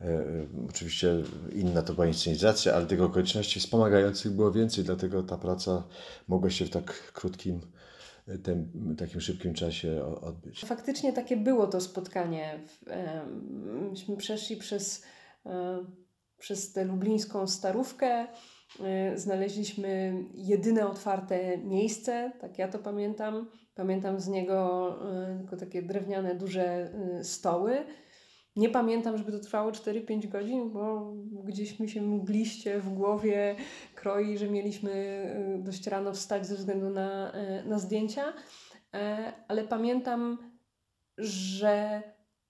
E, 0.00 0.04
e, 0.04 0.22
oczywiście 0.68 1.22
inna 1.52 1.82
to 1.82 1.92
była 1.92 2.06
inscenizacja, 2.06 2.74
ale 2.74 2.86
tych 2.86 3.02
okoliczności 3.02 3.60
wspomagających 3.60 4.32
było 4.32 4.52
więcej, 4.52 4.84
dlatego 4.84 5.22
ta 5.22 5.38
praca 5.38 5.82
mogła 6.28 6.50
się 6.50 6.64
w 6.64 6.70
tak 6.70 7.12
krótkim, 7.12 7.60
tym, 8.44 8.94
takim 8.98 9.20
szybkim 9.20 9.54
czasie 9.54 10.04
odbyć. 10.04 10.64
Faktycznie 10.64 11.12
takie 11.12 11.36
było 11.36 11.66
to 11.66 11.80
spotkanie. 11.80 12.60
Myśmy 13.90 14.16
przeszli 14.16 14.56
przez, 14.56 15.04
przez 16.38 16.72
tę 16.72 16.84
lublińską 16.84 17.46
starówkę, 17.46 18.26
E, 18.84 19.18
znaleźliśmy 19.18 20.14
jedyne 20.34 20.88
otwarte 20.88 21.58
miejsce, 21.58 22.32
tak 22.40 22.58
ja 22.58 22.68
to 22.68 22.78
pamiętam. 22.78 23.50
Pamiętam 23.74 24.20
z 24.20 24.28
niego 24.28 24.88
e, 25.12 25.38
tylko 25.38 25.56
takie 25.56 25.82
drewniane, 25.82 26.34
duże 26.34 26.64
e, 26.64 27.24
stoły. 27.24 27.84
Nie 28.56 28.68
pamiętam, 28.68 29.18
żeby 29.18 29.32
to 29.32 29.38
trwało 29.38 29.70
4-5 29.70 30.28
godzin, 30.28 30.70
bo 30.70 31.12
gdzieś 31.44 31.80
mi 31.80 31.88
się 31.88 32.02
mgliście 32.02 32.80
w 32.80 32.88
głowie 32.88 33.56
kroi, 33.94 34.38
że 34.38 34.48
mieliśmy 34.48 35.24
dość 35.64 35.86
rano 35.86 36.12
wstać 36.12 36.46
ze 36.46 36.54
względu 36.54 36.90
na, 36.90 37.32
na 37.64 37.78
zdjęcia. 37.78 38.32
Ale 39.48 39.64
pamiętam, 39.64 40.38
że 41.18 42.02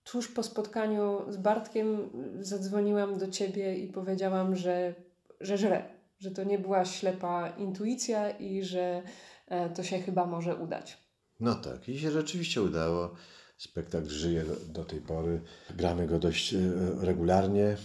tuż 0.05 0.29
po 0.29 0.43
spotkaniu 0.43 1.25
z 1.29 1.37
Bartkiem 1.37 2.11
zadzwoniłam 2.41 3.19
do 3.19 3.29
ciebie 3.29 3.79
i 3.79 3.93
powiedziałam, 3.93 4.57
że, 4.57 4.95
że 5.41 5.59
żre, 5.59 5.85
że 6.19 6.31
to 6.31 6.45
nie 6.45 6.59
była 6.59 6.85
ślepa 6.85 7.49
intuicja 7.49 8.31
i 8.31 8.63
że 8.63 9.03
e, 9.47 9.71
to 9.71 9.83
się 9.83 9.99
chyba 9.99 10.27
może 10.27 10.57
udać. 10.57 11.07
No 11.41 11.55
tak, 11.55 11.89
i 11.89 11.99
się 11.99 12.11
rzeczywiście 12.11 12.63
udało. 12.63 13.15
Spektakl 13.57 14.09
żyje 14.09 14.45
do 14.69 14.85
tej 14.85 15.01
pory. 15.01 15.41
Gramy 15.77 16.07
go 16.07 16.19
dość 16.19 16.55
e, 16.55 16.59
regularnie. 17.01 17.77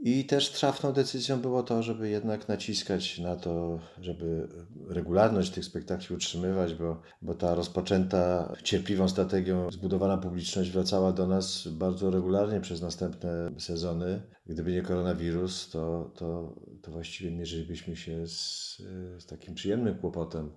I 0.00 0.24
też 0.24 0.50
trafną 0.50 0.92
decyzją 0.92 1.40
było 1.40 1.62
to, 1.62 1.82
żeby 1.82 2.08
jednak 2.08 2.48
naciskać 2.48 3.18
na 3.18 3.36
to, 3.36 3.78
żeby 4.00 4.48
regularność 4.88 5.50
tych 5.50 5.64
spektakli 5.64 6.16
utrzymywać, 6.16 6.74
bo, 6.74 7.00
bo 7.22 7.34
ta 7.34 7.54
rozpoczęta 7.54 8.52
cierpliwą 8.62 9.08
strategią 9.08 9.70
zbudowana 9.70 10.18
publiczność 10.18 10.70
wracała 10.70 11.12
do 11.12 11.26
nas 11.26 11.68
bardzo 11.68 12.10
regularnie 12.10 12.60
przez 12.60 12.82
następne 12.82 13.50
sezony. 13.58 14.22
Gdyby 14.46 14.72
nie 14.72 14.82
koronawirus, 14.82 15.70
to, 15.70 16.10
to, 16.16 16.54
to 16.82 16.90
właściwie 16.90 17.30
mierzylibyśmy 17.30 17.96
się 17.96 18.26
z, 18.26 18.76
z 19.18 19.26
takim 19.26 19.54
przyjemnym 19.54 19.98
kłopotem 19.98 20.50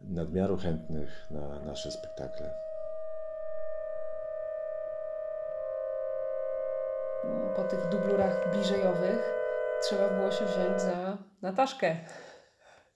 nadmiaru 0.00 0.56
chętnych 0.56 1.26
na 1.30 1.64
nasze 1.64 1.90
spektakle. 1.90 2.69
Po 7.56 7.64
tych 7.64 7.88
dublurach 7.88 8.52
bliżejowych 8.52 9.32
trzeba 9.82 10.08
było 10.08 10.30
się 10.30 10.44
wziąć 10.46 10.82
za 10.82 11.18
Nataszkę 11.42 11.96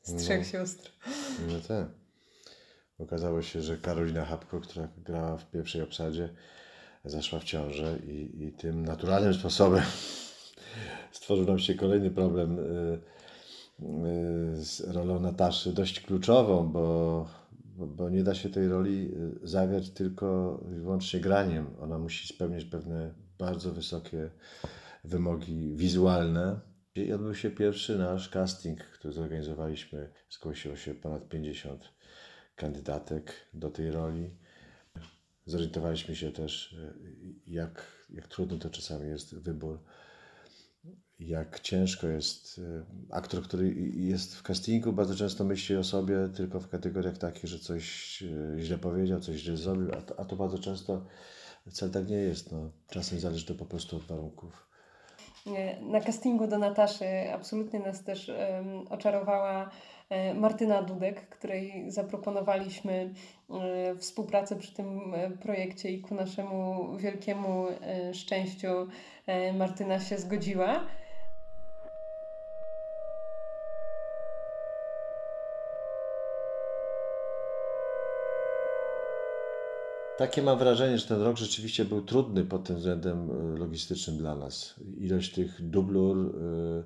z 0.03 0.13
no. 0.13 0.19
trzech 0.19 0.39
no, 0.39 0.45
sióstr. 0.45 0.93
No 1.49 1.55
tak. 1.69 1.87
Okazało 2.99 3.43
się, 3.43 3.63
że 3.63 3.77
Karolina 3.77 4.25
Hapko, 4.25 4.61
która 4.61 4.89
grała 4.97 5.37
w 5.37 5.51
pierwszej 5.51 5.83
obsadzie, 5.83 6.29
zaszła 7.05 7.39
w 7.39 7.45
ciążę 7.45 7.99
i, 8.07 8.45
i 8.45 8.53
tym 8.53 8.85
naturalnym 8.85 9.35
sposobem 9.35 9.83
stworzył 11.13 11.47
nam 11.47 11.59
się 11.59 11.75
kolejny 11.75 12.11
problem 12.11 12.59
y, 12.59 12.63
y, 13.83 14.65
z 14.65 14.81
rolą 14.81 15.21
Nataszy, 15.21 15.73
dość 15.73 16.01
kluczową, 16.01 16.69
bo, 16.69 17.29
bo, 17.63 17.87
bo, 17.87 18.11
nie 18.11 18.23
da 18.23 18.35
się 18.35 18.49
tej 18.49 18.69
roli 18.69 19.11
y, 19.43 19.49
zagrać 19.49 19.91
tylko 19.91 20.61
i 20.77 20.81
wyłącznie 20.81 21.21
graniem. 21.21 21.67
Ona 21.81 21.99
musi 21.99 22.35
spełniać 22.35 22.65
pewne 22.65 23.24
bardzo 23.39 23.73
wysokie 23.73 24.31
wymogi 25.05 25.77
wizualne. 25.77 26.61
I 26.95 27.13
odbył 27.13 27.35
się 27.35 27.51
pierwszy 27.51 27.99
nasz 27.99 28.29
casting, 28.29 28.81
który 28.85 29.15
zorganizowaliśmy. 29.15 30.13
Zgłosiło 30.31 30.77
się 30.77 30.95
ponad 30.95 31.29
50 31.29 31.89
kandydatek 32.57 33.33
do 33.55 33.71
tej 33.71 33.91
roli. 33.91 34.31
Zorientowaliśmy 35.47 36.17
się 36.17 36.33
też, 36.33 36.77
jak, 37.47 38.07
jak 38.11 38.29
trudny 38.29 38.59
to 38.59 38.71
czasami 38.71 39.09
jest 39.09 39.35
wybór, 39.35 39.79
jak 41.19 41.61
ciężko 41.61 42.07
jest. 42.07 42.59
E, 42.59 42.85
aktor, 43.11 43.43
który 43.43 43.75
jest 43.95 44.35
w 44.37 44.43
castingu, 44.43 44.93
bardzo 44.93 45.15
często 45.15 45.45
myśli 45.45 45.77
o 45.77 45.85
sobie 45.85 46.29
tylko 46.37 46.61
w 46.61 46.69
kategoriach 46.69 47.19
takich, 47.19 47.51
że 47.51 47.59
coś 47.59 48.23
e, 48.23 48.61
źle 48.61 48.79
powiedział, 48.79 49.21
coś 49.21 49.37
źle 49.37 49.57
zrobił, 49.57 49.93
a 49.93 50.03
to, 50.03 50.21
a 50.21 50.25
to 50.25 50.37
bardzo 50.37 50.59
często 50.59 51.07
Wcale 51.71 51.93
tak 51.93 52.09
nie 52.09 52.17
jest. 52.17 52.53
No. 52.53 52.71
Czasem 52.91 53.21
zależy 53.21 53.47
to 53.47 53.55
po 53.55 53.65
prostu 53.65 53.97
od 53.97 54.03
warunków. 54.03 54.75
Na 55.81 56.01
castingu 56.01 56.47
do 56.47 56.59
Nataszy 56.59 57.07
absolutnie 57.35 57.81
nas 57.81 58.05
też 58.05 58.29
um, 58.29 58.89
oczarowała 58.89 59.71
e, 60.09 60.35
Martyna 60.35 60.83
Dudek, 60.83 61.29
której 61.29 61.91
zaproponowaliśmy 61.91 63.15
e, 63.51 63.97
współpracę 63.97 64.57
przy 64.57 64.75
tym 64.75 65.15
e, 65.15 65.31
projekcie 65.31 65.91
i 65.91 66.01
ku 66.01 66.15
naszemu 66.15 66.89
wielkiemu 66.97 67.67
szczęściu 68.13 68.69
Martyna 69.55 70.01
się 70.01 70.19
zgodziła. 70.19 70.87
Takie 80.17 80.43
mam 80.43 80.59
wrażenie, 80.59 80.99
że 80.99 81.07
ten 81.07 81.23
rok 81.23 81.37
rzeczywiście 81.37 81.85
był 81.85 82.03
trudny 82.03 82.45
pod 82.45 82.65
tym 82.65 82.77
względem 82.77 83.31
e, 83.31 83.59
logistycznym 83.59 84.17
dla 84.17 84.35
nas. 84.35 84.75
Ilość 84.99 85.35
tych 85.35 85.69
dublur, 85.71 86.17
e, 86.19 86.85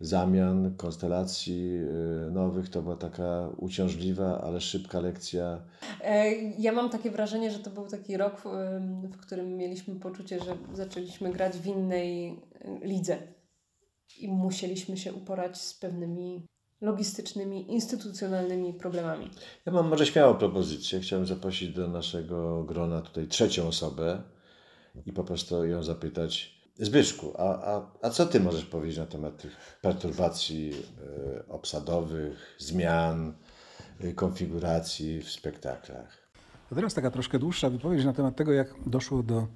zamian, 0.00 0.74
konstelacji 0.76 1.76
e, 1.76 2.30
nowych 2.30 2.68
to 2.68 2.82
była 2.82 2.96
taka 2.96 3.48
uciążliwa, 3.56 4.40
ale 4.40 4.60
szybka 4.60 5.00
lekcja. 5.00 5.62
Ja 6.58 6.72
mam 6.72 6.90
takie 6.90 7.10
wrażenie, 7.10 7.50
że 7.50 7.58
to 7.58 7.70
był 7.70 7.86
taki 7.86 8.16
rok, 8.16 8.42
w 9.12 9.16
którym 9.16 9.56
mieliśmy 9.56 9.94
poczucie, 9.94 10.38
że 10.38 10.56
zaczęliśmy 10.72 11.32
grać 11.32 11.56
w 11.56 11.66
innej 11.66 12.40
lidze. 12.82 13.18
i 14.18 14.28
musieliśmy 14.28 14.96
się 14.96 15.12
uporać 15.12 15.60
z 15.60 15.74
pewnymi 15.74 16.46
logistycznymi, 16.80 17.72
instytucjonalnymi 17.72 18.74
problemami. 18.74 19.30
Ja 19.66 19.72
mam 19.72 19.88
może 19.88 20.06
śmiałą 20.06 20.34
propozycję. 20.34 21.00
Chciałem 21.00 21.26
zaprosić 21.26 21.74
do 21.74 21.88
naszego 21.88 22.64
grona 22.64 23.02
tutaj 23.02 23.26
trzecią 23.26 23.68
osobę 23.68 24.22
i 25.06 25.12
po 25.12 25.24
prostu 25.24 25.64
ją 25.64 25.82
zapytać, 25.82 26.56
Zbyszku, 26.78 27.32
a, 27.38 27.74
a, 27.74 27.86
a 28.02 28.10
co 28.10 28.26
ty 28.26 28.40
możesz 28.40 28.64
powiedzieć 28.64 28.98
na 28.98 29.06
temat 29.06 29.36
tych 29.36 29.78
perturbacji 29.82 30.72
y, 31.40 31.48
obsadowych, 31.48 32.56
zmian, 32.58 33.34
y, 34.04 34.14
konfiguracji 34.14 35.22
w 35.22 35.30
spektaklach? 35.30 36.18
A 36.72 36.74
teraz 36.74 36.94
taka 36.94 37.10
troszkę 37.10 37.38
dłuższa 37.38 37.70
wypowiedź 37.70 38.04
na 38.04 38.12
temat 38.12 38.36
tego, 38.36 38.52
jak 38.52 38.74
doszło 38.86 39.22
do 39.22 39.46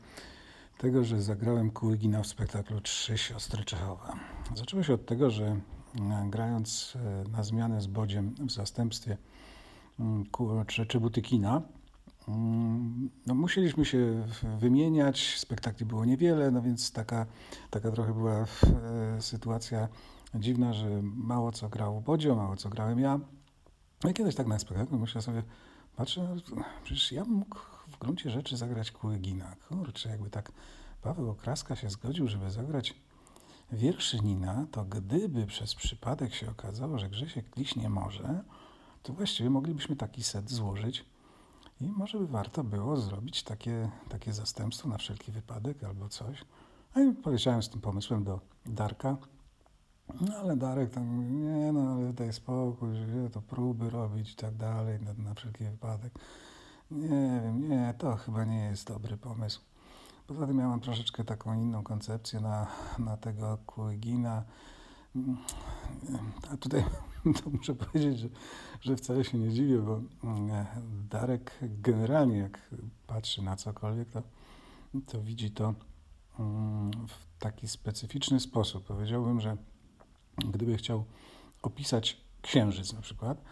tego, 0.79 1.05
że 1.05 1.23
zagrałem 1.23 1.71
Kułygina 1.71 2.23
w 2.23 2.27
spektaklu 2.27 2.81
Trzy 2.81 3.19
Siostry 3.19 3.65
Czechowa. 3.65 4.17
Zaczęło 4.55 4.83
się 4.83 4.95
od 4.95 5.07
tego, 5.07 5.31
że 5.31 5.61
grając 6.30 6.99
na 7.32 7.42
zmianę 7.42 7.80
z 7.80 7.87
Bodziem 7.87 8.35
w 8.35 8.50
zastępstwie 8.50 9.16
Czebutykina, 10.88 11.62
no, 13.26 13.35
musieliśmy 13.35 13.85
się 13.85 14.26
wymieniać, 14.59 15.38
spektakli 15.38 15.87
było 15.87 16.04
niewiele, 16.04 16.50
no 16.50 16.62
więc 16.62 16.92
taka, 16.92 17.26
taka 17.70 17.90
trochę 17.90 18.14
była 18.14 18.35
e, 18.35 18.47
sytuacja 19.23 19.88
dziwna, 20.35 20.73
że 20.73 21.00
mało 21.02 21.52
co 21.52 21.68
grał 21.68 22.00
Bodzio, 22.00 22.37
mało 22.37 22.56
co 22.56 22.68
grałem 22.68 23.00
ja. 23.00 23.20
No 24.04 24.11
i 24.11 24.14
kiedyś 24.14 24.35
tak 24.35 24.47
na 24.47 24.59
spektaklu 24.59 24.99
myślę 24.99 25.23
sobie, 25.23 25.42
patrzę, 25.97 26.37
no, 26.56 26.64
przecież 26.85 27.12
ja 27.12 27.25
mógł 27.25 27.56
w 27.88 27.99
gruncie 27.99 28.30
rzeczy 28.30 28.56
zagrać 28.56 28.90
Kułygina. 28.90 29.56
Kurczę, 29.68 30.09
jakby 30.09 30.30
tak 30.30 30.52
Paweł 31.02 31.30
Okraska 31.30 31.76
się 31.76 31.90
zgodził, 31.90 32.28
żeby 32.28 32.50
zagrać 32.50 32.94
wierszy 33.73 34.21
Nina, 34.21 34.67
to 34.71 34.85
gdyby 34.85 35.47
przez 35.47 35.75
przypadek 35.75 36.35
się 36.35 36.50
okazało, 36.50 36.99
że 36.99 37.09
Grzesiek 37.09 37.50
Kliś 37.50 37.77
nie 37.77 37.91
może, 37.91 38.45
to 39.03 39.12
właściwie 39.12 39.50
moglibyśmy 39.50 39.97
taki 39.97 40.23
set 40.25 40.50
złożyć 40.50 41.05
i 41.81 41.91
może 41.91 42.19
by 42.19 42.27
warto 42.27 42.65
było 42.65 42.97
zrobić 42.97 43.43
takie, 43.43 43.91
takie 44.09 44.33
zastępstwo 44.33 44.89
na 44.89 44.99
wszelki 44.99 45.33
wypadek 45.33 45.85
albo 45.85 46.09
coś. 46.09 46.45
No 46.97 47.03
i 47.03 47.12
poleciałem 47.12 47.62
z 47.62 47.69
tym 47.69 47.81
pomysłem 47.81 48.25
do 48.25 48.41
Darka. 48.67 49.17
No 50.21 50.37
ale 50.37 50.57
Darek 50.57 50.91
tam 50.91 51.35
nie 51.45 51.73
no, 51.73 51.93
ale 51.93 52.12
daj 52.12 52.33
spokój, 52.33 52.97
że 52.97 53.31
to 53.31 53.43
próby 53.43 53.91
robić 53.91 54.33
i 54.33 54.37
tak 54.37 54.57
dalej, 54.57 54.99
na, 55.00 55.15
na 55.25 55.35
wszelki 55.35 55.65
wypadek. 55.65 56.12
Nie 56.91 57.41
wiem, 57.45 57.69
nie, 57.69 57.95
to 57.99 58.17
chyba 58.17 58.45
nie 58.45 58.65
jest 58.65 58.89
dobry 58.89 59.17
pomysł. 59.17 59.61
Poza 60.31 60.47
tym 60.47 60.59
ja 60.59 60.69
mam 60.69 60.81
troszeczkę 60.81 61.25
taką 61.25 61.55
inną 61.55 61.83
koncepcję 61.83 62.41
na, 62.41 62.67
na 62.99 63.17
tego 63.17 63.59
Kuegina. 63.67 64.45
A 66.53 66.57
tutaj 66.57 66.85
to 67.45 67.51
muszę 67.51 67.75
powiedzieć, 67.75 68.19
że, 68.19 68.29
że 68.81 68.97
wcale 68.97 69.25
się 69.25 69.39
nie 69.39 69.53
dziwię, 69.53 69.79
bo 69.79 70.01
mm, 70.25 70.67
Darek 71.11 71.59
generalnie 71.63 72.39
jak 72.39 72.71
patrzy 73.07 73.43
na 73.43 73.57
cokolwiek, 73.57 74.11
to, 74.11 74.23
to 75.07 75.23
widzi 75.23 75.51
to 75.51 75.75
mm, 76.39 76.91
w 76.91 77.39
taki 77.39 77.69
specyficzny 77.69 78.41
sposób. 78.41 78.85
Powiedziałbym, 78.85 79.41
że 79.41 79.57
gdyby 80.37 80.77
chciał 80.77 81.05
opisać 81.63 82.21
księżyc 82.43 82.93
na 82.93 83.01
przykład, 83.01 83.43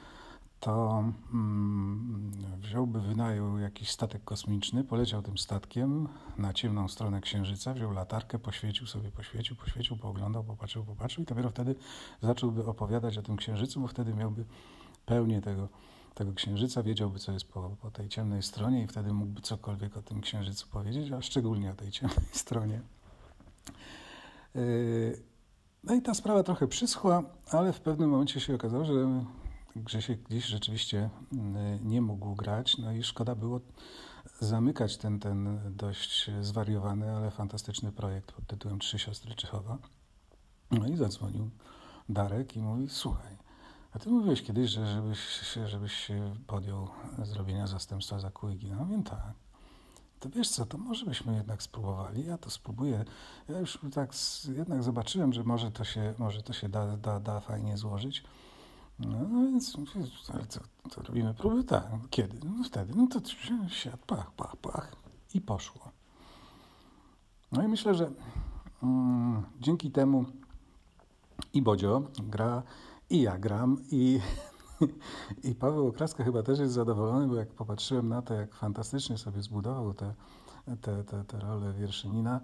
to 0.61 1.05
mm, 1.33 2.33
wziąłby, 2.61 3.01
wynajął 3.01 3.59
jakiś 3.59 3.91
statek 3.91 4.25
kosmiczny, 4.25 4.85
poleciał 4.85 5.23
tym 5.23 5.39
statkiem 5.39 6.09
na 6.39 6.53
ciemną 6.53 6.89
stronę 6.89 7.21
Księżyca, 7.21 7.75
wziął 7.75 7.93
latarkę, 7.93 8.39
poświecił 8.39 8.87
sobie, 8.87 9.11
poświecił, 9.11 9.57
poświecił, 9.57 9.97
pooglądał, 9.97 10.45
popatrzył, 10.45 10.85
popatrzył 10.85 11.23
i 11.23 11.27
dopiero 11.27 11.51
wtedy 11.51 11.75
zacząłby 12.23 12.67
opowiadać 12.67 13.19
o 13.19 13.23
tym 13.23 13.37
Księżycu, 13.37 13.81
bo 13.81 13.89
wtedy 13.89 14.15
miałby 14.15 14.45
pełnię 15.07 15.41
tego, 15.41 15.69
tego 16.15 16.33
Księżyca, 16.33 16.83
wiedziałby, 16.83 17.19
co 17.19 17.33
jest 17.33 17.53
po, 17.53 17.77
po 17.83 17.91
tej 17.91 18.09
ciemnej 18.09 18.43
stronie 18.43 18.83
i 18.83 18.87
wtedy 18.87 19.13
mógłby 19.13 19.41
cokolwiek 19.41 19.97
o 19.97 20.03
tym 20.03 20.21
Księżycu 20.21 20.67
powiedzieć, 20.71 21.13
a 21.13 21.23
szczególnie 21.23 21.71
o 21.71 21.75
tej 21.75 21.91
ciemnej 21.91 22.29
stronie. 22.43 22.81
Yy, 24.55 25.23
no 25.85 25.95
i 25.95 26.03
ta 26.03 26.15
sprawa 26.15 26.43
trochę 26.43 26.67
przyschła, 26.67 27.23
ale 27.51 27.73
w 27.73 27.81
pewnym 27.81 28.11
momencie 28.11 28.41
się 28.41 28.55
okazało, 28.55 28.85
że 28.85 29.25
Grzesiek 29.79 30.23
gdzieś 30.23 30.45
rzeczywiście 30.45 31.11
mm, 31.33 31.89
nie 31.89 32.03
mógł 32.03 32.35
grać, 32.35 32.79
no 32.79 32.93
i 32.93 33.03
szkoda 33.03 33.35
było 33.35 33.61
zamykać 34.41 34.97
ten, 34.97 35.21
ten 35.21 35.61
dość 35.77 36.31
zwariowany, 36.41 37.17
ale 37.17 37.31
fantastyczny 37.31 37.93
projekt 37.93 38.33
pod 38.33 38.47
tytułem 38.47 38.79
Trzy 38.79 38.99
siostry 38.99 39.35
Czechowa. 39.35 39.79
No 40.71 40.87
i 40.87 40.97
zadzwonił 40.97 41.51
Darek 42.09 42.57
i 42.57 42.61
mówi, 42.61 42.89
słuchaj, 42.89 43.37
a 43.93 43.99
ty 43.99 44.11
mówiłeś 44.11 44.43
kiedyś, 44.43 44.71
że 44.71 44.87
żebyś, 44.87 45.19
żebyś 45.67 45.93
się 45.93 46.35
podjął 46.47 46.89
zrobienia 47.23 47.67
zastępstwa 47.67 48.19
za 48.19 48.31
Kujgi. 48.31 48.71
No 48.71 48.87
wiem 48.87 49.03
tak. 49.03 49.33
To 50.21 50.31
wiesz 50.31 50.49
co, 50.49 50.67
to 50.67 50.79
może 50.79 51.07
byśmy 51.07 51.35
jednak 51.35 51.63
spróbowali. 51.63 52.27
Ja 52.27 52.39
to 52.39 52.51
spróbuję. 52.51 53.05
Ja 53.49 53.59
już 53.59 53.79
tak 53.95 54.13
jednak 54.57 54.83
zobaczyłem, 54.83 55.33
że 55.33 55.45
może 55.45 55.71
to 55.71 55.85
się, 55.85 56.15
może 56.19 56.43
to 56.43 56.53
się 56.53 56.69
da, 56.69 56.97
da, 56.97 57.21
da 57.21 57.41
fajnie 57.41 57.77
złożyć. 57.77 58.25
No, 58.99 59.19
no 59.29 59.41
więc, 59.43 59.73
co, 60.49 60.61
co 60.91 61.03
robimy 61.03 61.35
próby? 61.35 61.65
Tak. 61.65 61.85
Kiedy? 62.11 62.39
No 62.45 62.65
wtedy. 62.65 62.93
No 62.97 63.07
to 63.07 63.21
siadł, 63.69 63.99
pach, 64.07 64.31
pach, 64.31 64.57
pach 64.57 64.97
i 65.35 65.41
poszło. 65.41 65.91
No 67.53 67.63
i 67.63 67.69
myślę, 67.69 67.95
że 67.95 68.11
mm, 68.83 69.43
dzięki 69.61 69.91
temu 69.91 70.25
i 71.55 71.63
Bodzio 71.63 72.03
gra, 72.23 72.63
i 73.11 73.23
ja 73.23 73.39
gram, 73.39 73.77
i, 73.91 74.21
i 75.51 75.55
Paweł 75.55 75.87
Okraska 75.87 76.25
chyba 76.25 76.43
też 76.43 76.59
jest 76.59 76.75
zadowolony, 76.75 77.29
bo 77.29 77.35
jak 77.35 77.49
popatrzyłem 77.49 78.09
na 78.09 78.23
to, 78.23 78.35
jak 78.35 78.55
fantastycznie 78.55 79.19
sobie 79.19 79.43
zbudował 79.43 79.95
te, 79.95 80.15
te, 80.81 81.05
te, 81.05 81.25
te 81.25 81.41
rolę 81.41 81.73
wierszynina, 81.73 82.41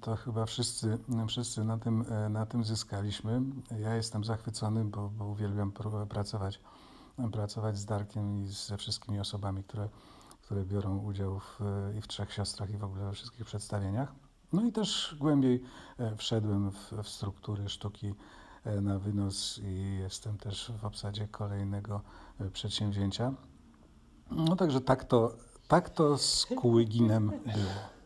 to 0.00 0.16
chyba 0.16 0.46
wszyscy, 0.46 0.98
wszyscy 1.28 1.64
na, 1.64 1.78
tym, 1.78 2.04
na 2.30 2.46
tym 2.46 2.64
zyskaliśmy. 2.64 3.42
Ja 3.80 3.94
jestem 3.94 4.24
zachwycony, 4.24 4.84
bo, 4.84 5.08
bo 5.08 5.26
uwielbiam 5.26 5.72
pracować, 6.08 6.60
pracować 7.32 7.78
z 7.78 7.84
Darkiem 7.84 8.42
i 8.42 8.46
ze 8.46 8.76
wszystkimi 8.76 9.20
osobami, 9.20 9.64
które, 9.64 9.88
które 10.42 10.64
biorą 10.64 10.98
udział 10.98 11.40
w, 11.40 11.60
i 11.98 12.00
w 12.00 12.08
Trzech 12.08 12.32
Siostrach 12.32 12.70
i 12.70 12.76
w 12.76 12.84
ogóle 12.84 13.04
we 13.04 13.12
wszystkich 13.12 13.46
przedstawieniach. 13.46 14.12
No 14.52 14.62
i 14.62 14.72
też 14.72 15.16
głębiej 15.20 15.62
e, 15.98 16.16
wszedłem 16.16 16.70
w, 16.70 16.92
w 17.02 17.08
struktury 17.08 17.68
sztuki 17.68 18.14
e, 18.64 18.80
na 18.80 18.98
wynos 18.98 19.60
i 19.64 19.98
jestem 20.00 20.38
też 20.38 20.72
w 20.78 20.84
obsadzie 20.84 21.28
kolejnego 21.28 22.00
e, 22.40 22.50
przedsięwzięcia. 22.50 23.32
No 24.30 24.56
także 24.56 24.80
tak 24.80 25.04
to, 25.04 25.36
tak 25.68 25.90
to 25.90 26.18
z 26.18 26.46
Kułyginem 26.56 27.28
było. 27.28 28.01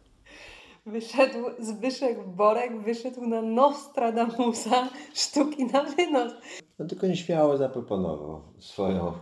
Wyszedł 0.87 1.39
Zbyszek 1.59 2.29
Borek, 2.29 2.83
wyszedł 2.83 3.27
na 3.27 3.43
Nostradamusa 3.43 4.89
sztuki 5.15 5.65
na 5.65 5.83
wynos. 5.85 6.33
No 6.79 6.87
tylko 6.87 7.07
nieśmiało 7.07 7.57
zaproponował 7.57 8.43
swoją 8.59 9.13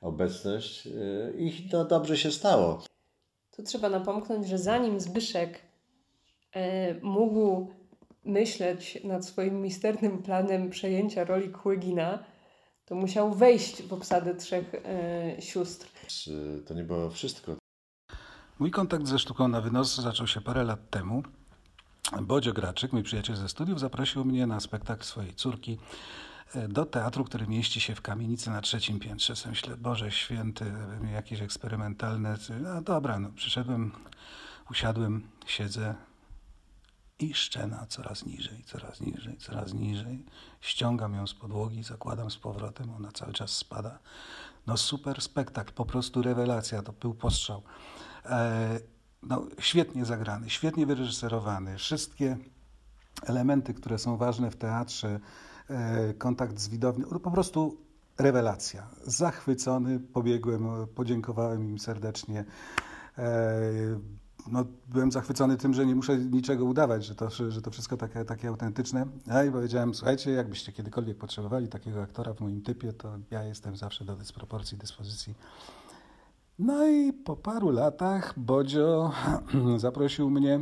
obecność 0.00 0.86
y, 0.86 1.34
i 1.38 1.68
to 1.68 1.84
dobrze 1.84 2.16
się 2.16 2.30
stało. 2.30 2.82
Tu 3.56 3.62
trzeba 3.62 3.88
napomknąć, 3.88 4.48
że 4.48 4.58
zanim 4.58 5.00
Zbyszek 5.00 5.60
e, 6.52 6.94
mógł 6.94 7.68
myśleć 8.24 9.04
nad 9.04 9.26
swoim 9.26 9.62
misternym 9.62 10.22
planem 10.22 10.70
przejęcia 10.70 11.24
roli 11.24 11.48
Kłygina, 11.48 12.24
to 12.84 12.94
musiał 12.94 13.34
wejść 13.34 13.82
w 13.82 13.92
obsadę 13.92 14.34
trzech 14.34 14.74
e, 14.74 15.42
sióstr. 15.42 15.90
To 16.66 16.74
nie 16.74 16.84
było 16.84 17.10
wszystko. 17.10 17.56
Mój 18.60 18.70
kontakt 18.70 19.06
ze 19.06 19.18
sztuką 19.18 19.48
na 19.48 19.60
wynos 19.60 19.96
zaczął 19.96 20.26
się 20.26 20.40
parę 20.40 20.64
lat 20.64 20.90
temu. 20.90 21.22
Bodzio 22.22 22.52
Graczyk, 22.52 22.92
mój 22.92 23.02
przyjaciel 23.02 23.36
ze 23.36 23.48
studiów, 23.48 23.80
zaprosił 23.80 24.24
mnie 24.24 24.46
na 24.46 24.60
spektakl 24.60 25.04
swojej 25.04 25.34
córki 25.34 25.78
e, 26.54 26.68
do 26.68 26.86
teatru, 26.86 27.24
który 27.24 27.46
mieści 27.46 27.80
się 27.80 27.94
w 27.94 28.02
kamienicy 28.02 28.50
na 28.50 28.60
trzecim 28.60 29.00
piętrze. 29.00 29.36
Sobie 29.36 29.50
myślę, 29.50 29.76
Boże 29.76 30.10
Święty, 30.10 30.72
jakieś 31.12 31.40
eksperymentalne. 31.40 32.36
No 32.60 32.82
dobra, 32.82 33.18
no, 33.18 33.28
przyszedłem, 33.36 33.92
usiadłem, 34.70 35.28
siedzę 35.46 35.94
i 37.18 37.34
szczena 37.34 37.86
coraz 37.86 38.26
niżej, 38.26 38.64
coraz 38.64 39.00
niżej, 39.00 39.36
coraz 39.36 39.74
niżej. 39.74 40.24
Ściągam 40.60 41.14
ją 41.14 41.26
z 41.26 41.34
podłogi, 41.34 41.82
zakładam 41.82 42.30
z 42.30 42.36
powrotem, 42.36 42.90
ona 42.90 43.12
cały 43.12 43.32
czas 43.32 43.50
spada. 43.50 43.98
No 44.66 44.76
super 44.76 45.22
spektakl, 45.22 45.72
po 45.72 45.84
prostu 45.84 46.22
rewelacja, 46.22 46.82
to 46.82 46.92
był 46.92 47.14
postrzał. 47.14 47.62
E, 48.26 48.80
no, 49.22 49.46
świetnie 49.58 50.04
zagrany, 50.04 50.50
świetnie 50.50 50.86
wyreżyserowany. 50.86 51.76
Wszystkie 51.76 52.36
elementy, 53.22 53.74
które 53.74 53.98
są 53.98 54.16
ważne 54.16 54.50
w 54.50 54.56
teatrze, 54.56 55.20
e, 55.70 56.14
kontakt 56.14 56.58
z 56.58 56.68
widownią, 56.68 57.06
no, 57.10 57.20
po 57.20 57.30
prostu 57.30 57.76
rewelacja. 58.18 58.86
Zachwycony, 59.02 60.00
pobiegłem, 60.00 60.68
podziękowałem 60.94 61.64
im 61.64 61.78
serdecznie. 61.78 62.44
E, 63.18 63.60
no, 64.46 64.64
byłem 64.88 65.12
zachwycony 65.12 65.56
tym, 65.56 65.74
że 65.74 65.86
nie 65.86 65.94
muszę 65.94 66.18
niczego 66.18 66.64
udawać, 66.64 67.04
że 67.04 67.14
to, 67.14 67.30
że 67.30 67.62
to 67.62 67.70
wszystko 67.70 67.96
takie, 67.96 68.24
takie 68.24 68.48
autentyczne. 68.48 69.06
Ja 69.26 69.44
i 69.44 69.50
powiedziałem, 69.50 69.94
słuchajcie, 69.94 70.30
jakbyście 70.30 70.72
kiedykolwiek 70.72 71.18
potrzebowali 71.18 71.68
takiego 71.68 72.02
aktora 72.02 72.34
w 72.34 72.40
moim 72.40 72.62
typie, 72.62 72.92
to 72.92 73.18
ja 73.30 73.44
jestem 73.44 73.76
zawsze 73.76 74.04
do 74.04 74.16
dysproporcji, 74.16 74.78
dyspozycji. 74.78 75.34
No 76.60 76.86
i 76.88 77.12
po 77.12 77.36
paru 77.36 77.70
latach 77.70 78.38
Bodzio 78.38 79.12
zaprosił 79.76 80.30
mnie 80.30 80.60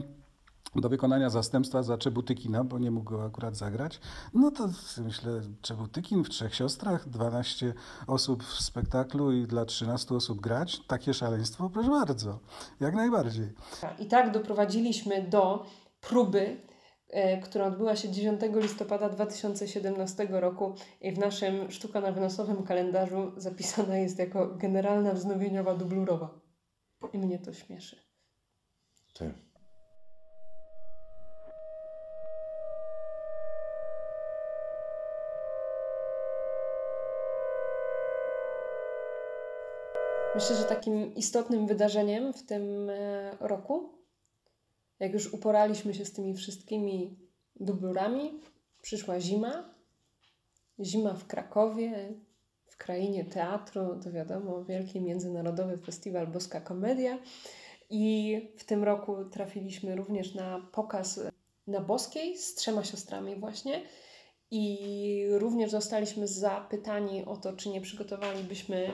do 0.77 0.89
wykonania 0.89 1.31
zastępstwa 1.31 1.83
za 1.83 1.99
Czebutykina, 1.99 2.65
bo 2.65 2.79
nie 2.79 2.91
mógł 2.91 3.11
go 3.11 3.25
akurat 3.25 3.57
zagrać. 3.57 4.01
No 4.35 4.51
to 4.51 4.69
myślę, 5.05 5.41
Czebutykin 5.63 6.25
w 6.25 6.29
Trzech 6.29 6.55
Siostrach, 6.55 7.09
12 7.09 7.75
osób 8.07 8.45
w 8.45 8.63
spektaklu 8.63 9.33
i 9.33 9.47
dla 9.47 9.65
13 9.65 10.15
osób 10.15 10.41
grać, 10.41 10.81
takie 10.87 11.15
szaleństwo, 11.15 11.71
proszę 11.71 11.91
bardzo, 11.91 12.39
jak 12.81 12.95
najbardziej. 12.95 13.53
I 13.99 14.07
tak 14.07 14.33
doprowadziliśmy 14.33 15.23
do 15.23 15.67
próby, 16.01 16.61
która 17.43 17.67
odbyła 17.67 17.97
się 17.97 18.11
9 18.11 18.41
listopada 18.55 19.09
2017 19.09 20.29
roku 20.31 20.75
i 21.01 21.13
w 21.13 21.19
naszym 21.19 21.71
sztuka 21.71 22.01
na 22.01 22.13
wynosowym 22.13 22.63
kalendarzu 22.63 23.33
zapisana 23.37 23.97
jest 23.97 24.19
jako 24.19 24.47
generalna 24.47 25.13
wznowieniowa 25.13 25.75
dublurowa. 25.75 26.41
I 27.13 27.19
mnie 27.19 27.39
to 27.39 27.53
śmieszy. 27.53 27.97
Tak. 29.15 29.29
Myślę, 40.35 40.57
że 40.57 40.65
takim 40.65 41.15
istotnym 41.15 41.67
wydarzeniem 41.67 42.33
w 42.33 42.47
tym 42.47 42.91
e, 42.91 43.37
roku, 43.41 43.98
jak 45.01 45.13
już 45.13 45.33
uporaliśmy 45.33 45.95
się 45.95 46.05
z 46.05 46.13
tymi 46.13 46.35
wszystkimi 46.35 47.19
dublurami, 47.57 48.41
przyszła 48.83 49.21
zima. 49.21 49.75
Zima 50.81 51.15
w 51.15 51.27
Krakowie, 51.27 52.15
w 52.67 52.77
krainie 52.77 53.25
teatru, 53.25 54.01
to 54.05 54.13
wiadomo, 54.13 54.65
wielki 54.65 55.01
międzynarodowy 55.01 55.79
festiwal 55.79 56.27
Boska 56.27 56.61
Komedia. 56.61 57.19
I 57.91 58.41
w 58.57 58.65
tym 58.65 58.85
roku 58.85 59.25
trafiliśmy 59.25 59.97
również 59.97 60.35
na 60.35 60.69
pokaz 60.73 61.21
na 61.67 61.81
Boskiej 61.81 62.39
z 62.39 62.55
trzema 62.55 62.85
siostrami 62.85 63.37
właśnie. 63.37 63.83
I 64.51 65.25
również 65.31 65.71
zostaliśmy 65.71 66.29
zapytani 66.29 67.25
o 67.25 67.37
to, 67.37 67.53
czy 67.53 67.69
nie 67.69 67.81
przygotowalibyśmy 67.81 68.91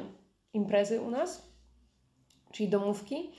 imprezy 0.53 1.01
u 1.01 1.11
nas, 1.11 1.43
czyli 2.53 2.69
domówki. 2.69 3.31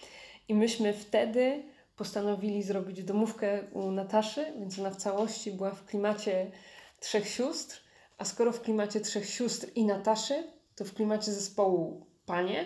I 0.47 0.55
myśmy 0.55 0.93
wtedy 0.93 1.63
postanowili 1.95 2.63
zrobić 2.63 3.03
domówkę 3.03 3.63
u 3.71 3.91
Nataszy, 3.91 4.45
więc 4.59 4.79
ona 4.79 4.89
w 4.89 4.95
całości 4.95 5.51
była 5.51 5.71
w 5.71 5.85
klimacie 5.85 6.51
trzech 6.99 7.29
sióstr. 7.29 7.79
A 8.17 8.25
skoro 8.25 8.51
w 8.51 8.61
klimacie 8.61 8.99
trzech 8.99 9.29
sióstr 9.29 9.67
i 9.75 9.85
Nataszy, 9.85 10.43
to 10.75 10.85
w 10.85 10.93
klimacie 10.93 11.31
zespołu 11.31 12.05
Panie. 12.25 12.65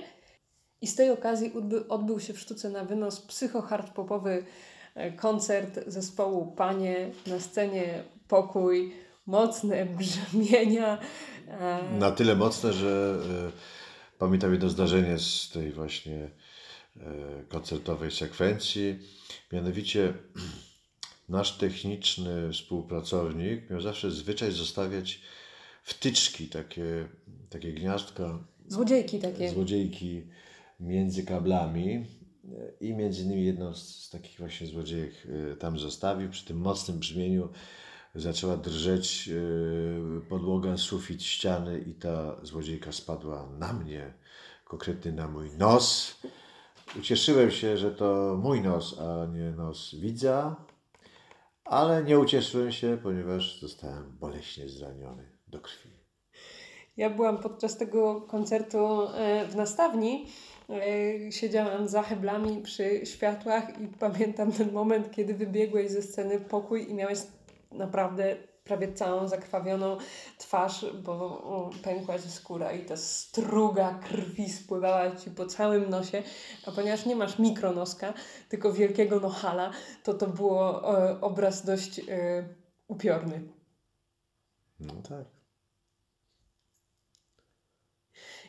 I 0.82 0.88
z 0.88 0.96
tej 0.96 1.10
okazji 1.12 1.54
odby 1.54 1.88
odbył 1.88 2.20
się 2.20 2.34
w 2.34 2.40
sztuce 2.40 2.70
na 2.70 2.86
wynos 2.86 3.22
psycho-hard-popowy 3.22 4.46
e, 4.96 5.12
koncert 5.12 5.80
zespołu 5.88 6.52
Panie 6.52 7.12
na 7.28 7.40
scenie 7.40 8.04
pokój, 8.28 8.94
mocne 9.26 9.86
brzmienia. 10.00 10.98
E, 11.48 12.00
na 12.00 12.12
tyle 12.12 12.36
mocne, 12.36 12.74
że 12.74 13.18
e, 13.48 13.52
pamiętam 14.18 14.52
jedno 14.52 14.70
zdarzenie 14.70 15.20
z 15.20 15.50
tej 15.54 15.72
właśnie 15.72 16.30
koncertowej 17.50 18.12
sekwencji. 18.12 19.00
Mianowicie 19.52 20.14
nasz 21.30 21.58
techniczny 21.58 22.54
współpracownik 22.54 23.70
miał 23.70 23.82
zawsze 23.82 24.12
zwyczaj 24.12 24.52
zostawiać 24.52 25.22
wtyczki, 25.84 26.48
takie, 26.48 27.08
takie 27.50 27.74
gniazdka. 27.74 28.44
Złodziejki 28.68 29.20
takie. 29.20 29.50
Złodziejki 29.50 30.28
między 30.80 31.24
kablami 31.24 32.06
i 32.82 32.94
między 32.94 33.24
innymi 33.24 33.46
jedną 33.46 33.74
z 33.74 34.10
takich 34.10 34.40
właśnie 34.40 34.68
złodziejek 34.68 35.14
e, 35.52 35.56
tam 35.56 35.80
zostawił. 35.80 36.30
Przy 36.30 36.46
tym 36.46 36.58
mocnym 36.58 37.00
brzmieniu 37.00 37.50
zaczęła 38.16 38.58
drżeć 38.58 39.30
e, 39.30 40.22
podłoga, 40.22 40.78
sufit, 40.78 41.24
ściany 41.24 41.80
i 41.80 41.94
ta 41.94 42.36
złodziejka 42.44 42.92
spadła 42.92 43.50
na 43.60 43.74
mnie, 43.74 44.14
konkretnie 44.66 45.12
na 45.12 45.28
mój 45.28 45.50
nos. 45.58 46.16
Ucieszyłem 46.98 47.52
się, 47.52 47.78
że 47.78 47.92
to 47.92 48.40
mój 48.44 48.62
nos, 48.62 49.00
a 49.00 49.26
nie 49.26 49.52
nos 49.52 49.96
widza, 49.96 50.56
ale 51.66 52.04
nie 52.04 52.20
ucieszyłem 52.20 52.72
się, 52.72 52.98
ponieważ 53.04 53.60
zostałem 53.60 54.18
boleśnie 54.20 54.70
zraniony 54.70 55.32
do 55.48 55.60
krwi. 55.60 55.90
Ja 56.98 57.10
byłam 57.10 57.38
podczas 57.38 57.78
tego 57.78 58.22
koncertu 58.22 59.02
e, 59.02 59.46
w 59.46 59.56
nastawni. 59.56 60.28
E, 60.70 61.32
siedziałam 61.32 61.88
za 61.88 62.04
heblami 62.04 62.62
przy 62.62 63.06
światłach 63.06 63.82
i 63.82 63.88
pamiętam 63.88 64.52
ten 64.52 64.72
moment, 64.72 65.12
kiedy 65.12 65.34
wybiegłeś 65.34 65.92
ze 65.92 66.02
sceny 66.02 66.40
pokój 66.40 66.90
i 66.90 66.94
miałeś 66.94 67.20
naprawdę 67.72 68.38
prawie 68.70 68.94
całą 68.94 69.28
zakrwawioną 69.28 69.98
twarz, 70.38 70.86
bo 71.04 71.70
pękła 71.84 72.20
ci 72.20 72.32
skóra 72.32 72.72
i 72.72 72.86
ta 72.86 72.98
struga 72.98 74.00
krwi 74.04 74.50
spływała 74.50 75.16
ci 75.16 75.32
po 75.32 75.46
całym 75.46 75.90
nosie, 75.90 76.24
a 76.66 76.72
ponieważ 76.72 77.06
nie 77.06 77.16
masz 77.16 77.40
mikronoska, 77.40 78.14
tylko 78.50 78.74
wielkiego 78.74 79.20
nohala, 79.20 79.72
to 80.04 80.14
to 80.14 80.28
było 80.28 80.98
e, 81.00 81.22
obraz 81.22 81.66
dość 81.66 82.00
e, 82.00 82.04
upiorny. 82.88 83.42
No 84.80 84.94
tak. 85.10 85.26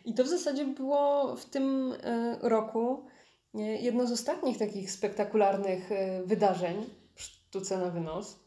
I 0.05 0.15
to 0.15 0.25
w 0.25 0.29
zasadzie 0.29 0.65
było 0.65 1.37
w 1.37 1.45
tym 1.45 1.95
e, 2.03 2.39
roku 2.43 3.07
jedno 3.55 4.07
z 4.07 4.13
ostatnich 4.13 4.59
takich 4.59 4.91
spektakularnych 4.91 5.91
wydarzeń 6.25 6.91
w 7.15 7.23
sztuce 7.23 7.79
na 7.79 7.91
wynos 7.91 8.40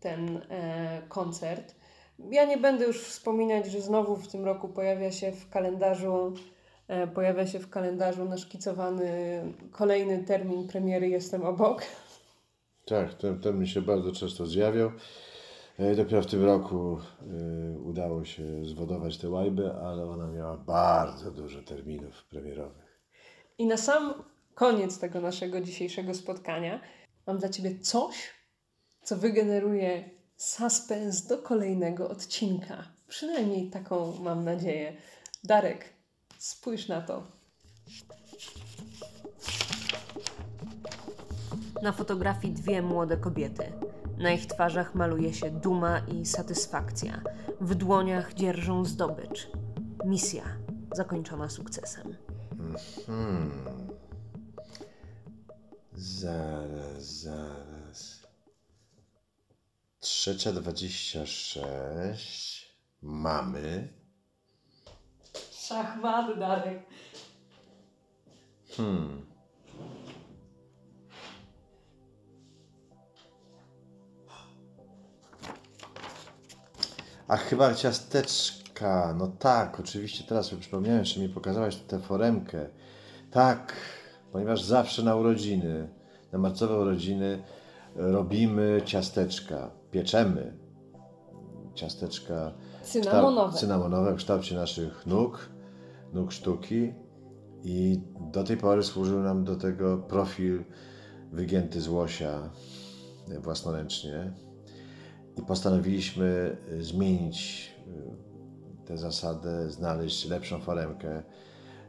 ten 0.00 0.40
e, 0.50 1.02
koncert. 1.08 1.74
Ja 2.30 2.44
nie 2.44 2.56
będę 2.56 2.84
już 2.84 3.02
wspominać, 3.02 3.66
że 3.66 3.80
znowu 3.80 4.16
w 4.16 4.28
tym 4.28 4.44
roku 4.44 4.68
pojawia 4.68 5.12
się 5.12 5.32
w 5.32 5.48
kalendarzu 5.48 6.34
e, 6.88 7.06
pojawia 7.06 7.46
się 7.46 7.58
w 7.58 7.70
kalendarzu 7.70 8.24
naszkicowany 8.24 9.10
kolejny 9.72 10.24
termin 10.24 10.68
premiery 10.68 11.08
Jestem 11.08 11.42
obok. 11.42 11.82
Tak, 12.86 13.14
ten, 13.14 13.40
ten 13.40 13.58
mi 13.58 13.68
się 13.68 13.82
bardzo 13.82 14.12
często 14.12 14.46
zjawiał. 14.46 14.90
E, 15.80 15.94
dopiero 15.94 16.22
w 16.22 16.26
tym 16.26 16.44
roku 16.44 16.98
y, 17.76 17.80
udało 17.80 18.24
się 18.24 18.64
zwodować 18.64 19.18
tę 19.18 19.30
łajbę, 19.30 19.74
ale 19.82 20.04
ona 20.04 20.26
miała 20.26 20.56
bardzo 20.56 21.30
dużo 21.30 21.62
terminów 21.62 22.24
premierowych. 22.24 23.00
I 23.58 23.66
na 23.66 23.76
sam 23.76 24.14
koniec 24.54 24.98
tego 24.98 25.20
naszego 25.20 25.60
dzisiejszego 25.60 26.14
spotkania 26.14 26.80
mam 27.26 27.38
dla 27.38 27.48
Ciebie 27.48 27.78
coś, 27.78 28.39
co 29.10 29.16
wygeneruje 29.16 30.10
suspens 30.36 31.26
do 31.26 31.38
kolejnego 31.38 32.08
odcinka. 32.08 32.84
Przynajmniej 33.08 33.70
taką 33.70 34.12
mam 34.20 34.44
nadzieję. 34.44 34.92
Darek, 35.44 35.84
spójrz 36.38 36.88
na 36.88 37.02
to. 37.02 37.22
Na 41.82 41.92
fotografii 41.92 42.54
dwie 42.54 42.82
młode 42.82 43.16
kobiety. 43.16 43.72
Na 44.18 44.32
ich 44.32 44.46
twarzach 44.46 44.94
maluje 44.94 45.34
się 45.34 45.50
duma 45.50 45.98
i 45.98 46.26
satysfakcja. 46.26 47.22
W 47.60 47.74
dłoniach 47.74 48.34
dzierżą 48.34 48.84
zdobycz. 48.84 49.50
Misja 50.04 50.44
zakończona 50.94 51.48
sukcesem. 51.48 52.16
Hmm. 53.06 53.50
Zaraz, 55.96 57.04
zaraz. 57.04 58.19
Trzecia 60.00 60.52
dwadzieścia 60.52 61.26
sześć. 61.26 62.68
Mamy. 63.02 63.88
Szachmat, 65.52 66.38
Darek. 66.38 66.82
Hmm. 68.76 69.26
A 77.28 77.36
chyba 77.36 77.74
ciasteczka. 77.74 79.14
No 79.18 79.28
tak, 79.28 79.80
oczywiście 79.80 80.24
teraz 80.24 80.46
sobie 80.46 80.60
przypomniałem, 80.60 81.04
że 81.04 81.20
mi 81.20 81.28
pokazałaś 81.28 81.76
tę 81.76 82.00
foremkę. 82.00 82.66
Tak, 83.30 83.76
ponieważ 84.32 84.62
zawsze 84.62 85.02
na 85.02 85.16
urodziny, 85.16 85.88
na 86.32 86.38
marcowe 86.38 86.78
urodziny 86.78 87.42
robimy 87.96 88.82
ciasteczka 88.84 89.79
pieczemy 89.90 90.56
ciasteczka 91.74 92.52
cynamonowe. 92.82 93.58
cynamonowe 93.58 94.12
w 94.12 94.16
kształcie 94.16 94.54
naszych 94.54 95.06
nóg, 95.06 95.48
nóg 96.12 96.32
sztuki 96.32 96.92
i 97.64 98.00
do 98.32 98.44
tej 98.44 98.56
pory 98.56 98.82
służył 98.82 99.20
nam 99.20 99.44
do 99.44 99.56
tego 99.56 99.98
profil 99.98 100.64
wygięty 101.32 101.80
z 101.80 101.88
łosia 101.88 102.50
własnoręcznie 103.42 104.32
i 105.38 105.42
postanowiliśmy 105.42 106.56
e, 106.70 106.82
zmienić 106.82 107.70
e, 108.82 108.86
tę 108.86 108.98
zasadę, 108.98 109.70
znaleźć 109.70 110.28
lepszą 110.28 110.60
foremkę. 110.60 111.22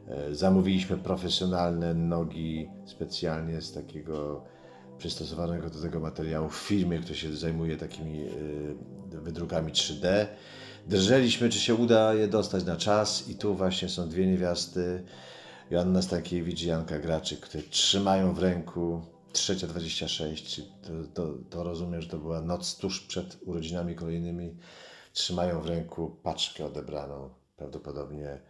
E, 0.08 0.34
Zamówiliśmy 0.34 0.96
profesjonalne 0.96 1.94
nogi 1.94 2.70
specjalnie 2.86 3.60
z 3.60 3.72
takiego 3.72 4.44
przystosowanego 5.02 5.70
do 5.70 5.80
tego 5.80 6.00
materiału 6.00 6.48
w 6.48 6.56
firmie, 6.56 6.98
która 6.98 7.14
się 7.14 7.36
zajmuje 7.36 7.76
takimi 7.76 8.22
e, 8.22 8.30
wydrukami 9.20 9.72
3D. 9.72 10.26
Drżeliśmy, 10.86 11.48
czy 11.48 11.58
się 11.58 11.74
uda 11.74 12.14
je 12.14 12.28
dostać 12.28 12.64
na 12.64 12.76
czas 12.76 13.28
i 13.28 13.34
tu 13.34 13.54
właśnie 13.54 13.88
są 13.88 14.08
dwie 14.08 14.26
niewiasty, 14.26 15.04
Joanna 15.70 16.02
Stankiewicz 16.02 16.62
i 16.62 16.66
Janka 16.66 16.98
Graczyk, 16.98 17.40
które 17.40 17.62
trzymają 17.62 18.34
w 18.34 18.38
ręku 18.38 19.02
trzecia 19.32 19.66
26, 19.66 20.54
czyli 20.54 20.68
to, 20.82 20.90
to, 21.14 21.34
to 21.50 21.62
rozumiem, 21.62 22.02
że 22.02 22.08
to 22.08 22.18
była 22.18 22.40
noc 22.40 22.76
tuż 22.76 23.00
przed 23.00 23.36
urodzinami 23.46 23.94
kolejnymi, 23.94 24.56
trzymają 25.12 25.60
w 25.60 25.66
ręku 25.66 26.16
paczkę 26.22 26.64
odebraną 26.64 27.30
prawdopodobnie 27.56 28.40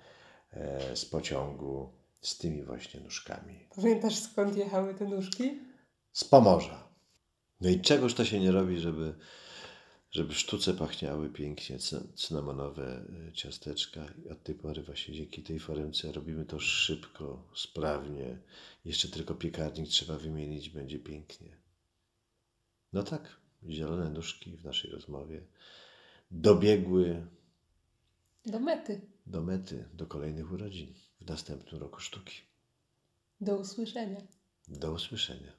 e, 0.52 0.96
z 0.96 1.04
pociągu 1.04 1.88
z 2.20 2.38
tymi 2.38 2.62
właśnie 2.62 3.00
nóżkami. 3.00 3.58
Pamiętasz 3.76 4.18
skąd 4.18 4.56
jechały 4.56 4.94
te 4.94 5.04
nóżki? 5.04 5.71
Z 6.12 6.24
Pomorza. 6.24 6.88
No 7.60 7.68
i 7.70 7.80
czegoż 7.80 8.14
to 8.14 8.24
się 8.24 8.40
nie 8.40 8.50
robi, 8.52 8.78
żeby, 8.78 9.14
żeby 10.10 10.34
sztuce 10.34 10.74
pachniały 10.74 11.30
pięknie 11.30 11.78
cy- 11.78 12.08
cynamonowe 12.14 13.04
y, 13.28 13.32
ciasteczka. 13.32 14.06
I 14.24 14.28
od 14.28 14.42
tej 14.42 14.54
pory 14.54 14.82
właśnie 14.82 15.14
dzięki 15.14 15.42
tej 15.42 15.58
foremce 15.58 16.12
robimy 16.12 16.44
to 16.44 16.60
szybko, 16.60 17.48
sprawnie. 17.56 18.38
Jeszcze 18.84 19.08
tylko 19.08 19.34
piekarnik 19.34 19.88
trzeba 19.88 20.18
wymienić, 20.18 20.70
będzie 20.70 20.98
pięknie. 20.98 21.56
No 22.92 23.02
tak, 23.02 23.36
zielone 23.68 24.10
nóżki 24.10 24.56
w 24.56 24.64
naszej 24.64 24.90
rozmowie 24.90 25.42
dobiegły 26.30 27.26
Do 28.46 28.60
mety. 28.60 29.00
do 29.26 29.42
mety, 29.42 29.88
do 29.94 30.06
kolejnych 30.06 30.52
urodzin 30.52 30.94
w 31.20 31.26
następnym 31.28 31.80
roku 31.80 32.00
sztuki. 32.00 32.36
Do 33.40 33.56
usłyszenia. 33.56 34.20
Do 34.68 34.92
usłyszenia. 34.92 35.52